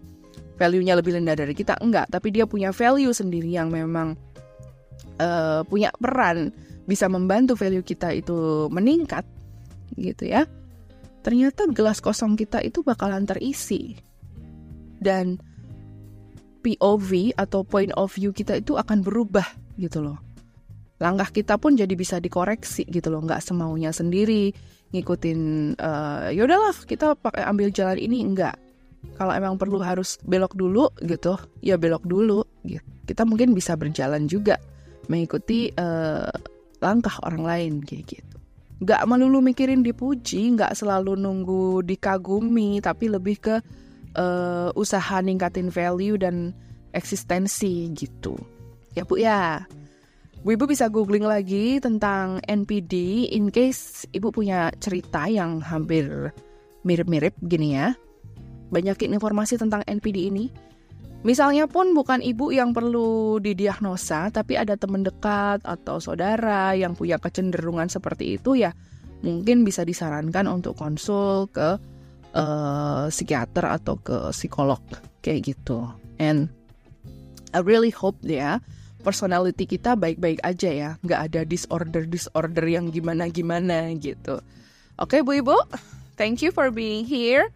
value-nya 0.56 0.96
lebih 0.96 1.20
rendah 1.20 1.36
dari 1.36 1.52
kita 1.52 1.76
enggak 1.84 2.08
tapi 2.08 2.32
dia 2.32 2.48
punya 2.48 2.72
value 2.72 3.12
sendiri 3.12 3.52
yang 3.52 3.68
memang 3.72 4.16
uh, 5.20 5.62
punya 5.68 5.92
peran 6.00 6.52
bisa 6.86 7.10
membantu 7.10 7.58
value 7.58 7.84
kita 7.84 8.14
itu 8.14 8.70
meningkat 8.70 9.26
gitu 9.98 10.30
ya. 10.30 10.46
Ternyata 11.26 11.66
gelas 11.74 12.00
kosong 12.04 12.38
kita 12.38 12.62
itu 12.62 12.86
bakalan 12.86 13.26
terisi. 13.26 13.98
Dan 15.02 15.42
POV 16.66 17.38
atau 17.38 17.62
point 17.62 17.94
of 17.94 18.10
view 18.18 18.34
kita 18.34 18.58
itu 18.58 18.74
akan 18.74 19.06
berubah 19.06 19.46
gitu 19.78 20.02
loh. 20.02 20.18
Langkah 20.98 21.30
kita 21.30 21.62
pun 21.62 21.78
jadi 21.78 21.94
bisa 21.94 22.18
dikoreksi 22.18 22.90
gitu 22.90 23.14
loh 23.14 23.22
nggak 23.22 23.46
semaunya 23.46 23.94
sendiri 23.94 24.50
ngikutin 24.90 25.40
uh, 25.78 26.32
kita 26.88 27.14
pakai 27.20 27.44
ambil 27.46 27.70
jalan 27.70 28.00
ini 28.00 28.24
enggak 28.24 28.56
kalau 29.20 29.36
emang 29.38 29.60
perlu 29.62 29.78
harus 29.84 30.18
belok 30.26 30.58
dulu 30.58 30.90
gitu 31.06 31.38
ya 31.62 31.78
belok 31.78 32.02
dulu 32.02 32.42
gitu. 32.66 32.82
Kita 33.06 33.22
mungkin 33.22 33.54
bisa 33.54 33.78
berjalan 33.78 34.26
juga 34.26 34.58
mengikuti 35.06 35.70
uh, 35.78 36.34
langkah 36.82 37.14
orang 37.22 37.44
lain 37.46 37.74
kayak 37.86 38.18
gitu. 38.18 38.36
Nggak 38.82 39.06
melulu 39.06 39.40
mikirin 39.46 39.86
dipuji 39.86 40.58
nggak 40.58 40.74
selalu 40.74 41.14
nunggu 41.16 41.86
dikagumi 41.86 42.82
tapi 42.82 43.14
lebih 43.14 43.38
ke 43.38 43.56
uh, 44.16 44.72
usaha 44.74 45.22
ningkatin 45.22 45.70
value 45.70 46.18
dan 46.20 46.52
eksistensi 46.96 47.92
gitu 47.94 48.36
ya 48.96 49.04
bu 49.04 49.20
ya 49.20 49.68
Bu 50.46 50.54
Ibu 50.54 50.70
bisa 50.70 50.94
googling 50.94 51.26
lagi 51.26 51.82
tentang 51.82 52.38
NPD 52.46 52.94
in 53.34 53.50
case 53.50 54.06
Ibu 54.14 54.30
punya 54.30 54.70
cerita 54.78 55.26
yang 55.26 55.58
hampir 55.58 56.30
mirip-mirip 56.86 57.34
gini 57.42 57.74
ya. 57.74 57.98
Banyakin 58.70 59.18
informasi 59.18 59.58
tentang 59.58 59.82
NPD 59.90 60.30
ini. 60.30 60.54
Misalnya 61.26 61.66
pun 61.66 61.98
bukan 61.98 62.22
ibu 62.22 62.54
yang 62.54 62.78
perlu 62.78 63.42
didiagnosa, 63.42 64.30
tapi 64.30 64.54
ada 64.54 64.78
teman 64.78 65.02
dekat 65.02 65.66
atau 65.66 65.98
saudara 65.98 66.78
yang 66.78 66.94
punya 66.94 67.18
kecenderungan 67.18 67.90
seperti 67.90 68.38
itu 68.38 68.54
ya, 68.54 68.70
mungkin 69.26 69.66
bisa 69.66 69.82
disarankan 69.82 70.46
untuk 70.46 70.78
konsul 70.78 71.50
ke 71.50 71.82
uh, 72.36 73.08
psikiater 73.08 73.66
atau 73.66 73.96
ke 73.98 74.30
psikolog 74.36 74.84
kayak 75.24 75.56
gitu. 75.56 75.88
And 76.20 76.52
I 77.56 77.64
really 77.64 77.90
hope 77.90 78.20
ya 78.22 78.60
personality 79.02 79.70
kita 79.70 79.96
baik-baik 79.96 80.42
aja 80.42 80.70
ya, 80.70 80.90
nggak 81.06 81.22
ada 81.32 81.42
disorder-disorder 81.46 82.66
yang 82.66 82.90
gimana-gimana 82.92 83.94
gitu. 84.02 84.42
Oke 85.00 85.22
Bu 85.22 85.40
Ibu, 85.40 85.56
thank 86.20 86.42
you 86.42 86.50
for 86.50 86.74
being 86.74 87.06
here. 87.06 87.48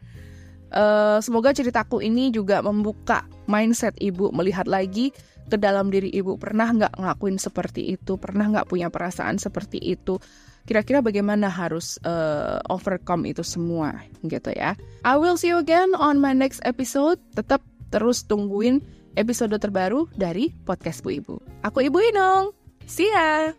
Uh, 0.70 1.18
semoga 1.26 1.50
ceritaku 1.50 1.98
ini 2.06 2.30
juga 2.30 2.62
membuka 2.62 3.26
mindset 3.50 3.98
Ibu 3.98 4.30
melihat 4.30 4.70
lagi 4.70 5.10
ke 5.50 5.58
dalam 5.58 5.90
diri 5.90 6.14
ibu 6.14 6.38
pernah 6.38 6.70
nggak 6.70 7.02
ngelakuin 7.02 7.42
seperti 7.42 7.98
itu 7.98 8.22
pernah 8.22 8.46
nggak 8.46 8.70
punya 8.70 8.94
perasaan 8.94 9.42
seperti 9.42 9.82
itu 9.82 10.22
kira-kira 10.70 11.02
bagaimana 11.02 11.50
harus 11.50 11.98
uh, 12.06 12.62
overcome 12.70 13.26
itu 13.34 13.42
semua 13.42 13.98
gitu 14.22 14.54
ya. 14.54 14.78
I 15.02 15.18
will 15.18 15.34
see 15.34 15.50
you 15.50 15.58
again 15.58 15.98
on 15.98 16.22
my 16.22 16.38
next 16.38 16.62
episode. 16.62 17.18
Tetap 17.34 17.66
terus 17.90 18.22
tungguin 18.30 18.86
episode 19.18 19.58
terbaru 19.58 20.06
dari 20.14 20.54
podcast 20.70 21.02
Bu 21.02 21.18
Ibu. 21.18 21.36
Aku 21.66 21.82
Ibu 21.82 21.98
Inung 22.14 22.54
see 22.86 23.10
ya 23.10 23.54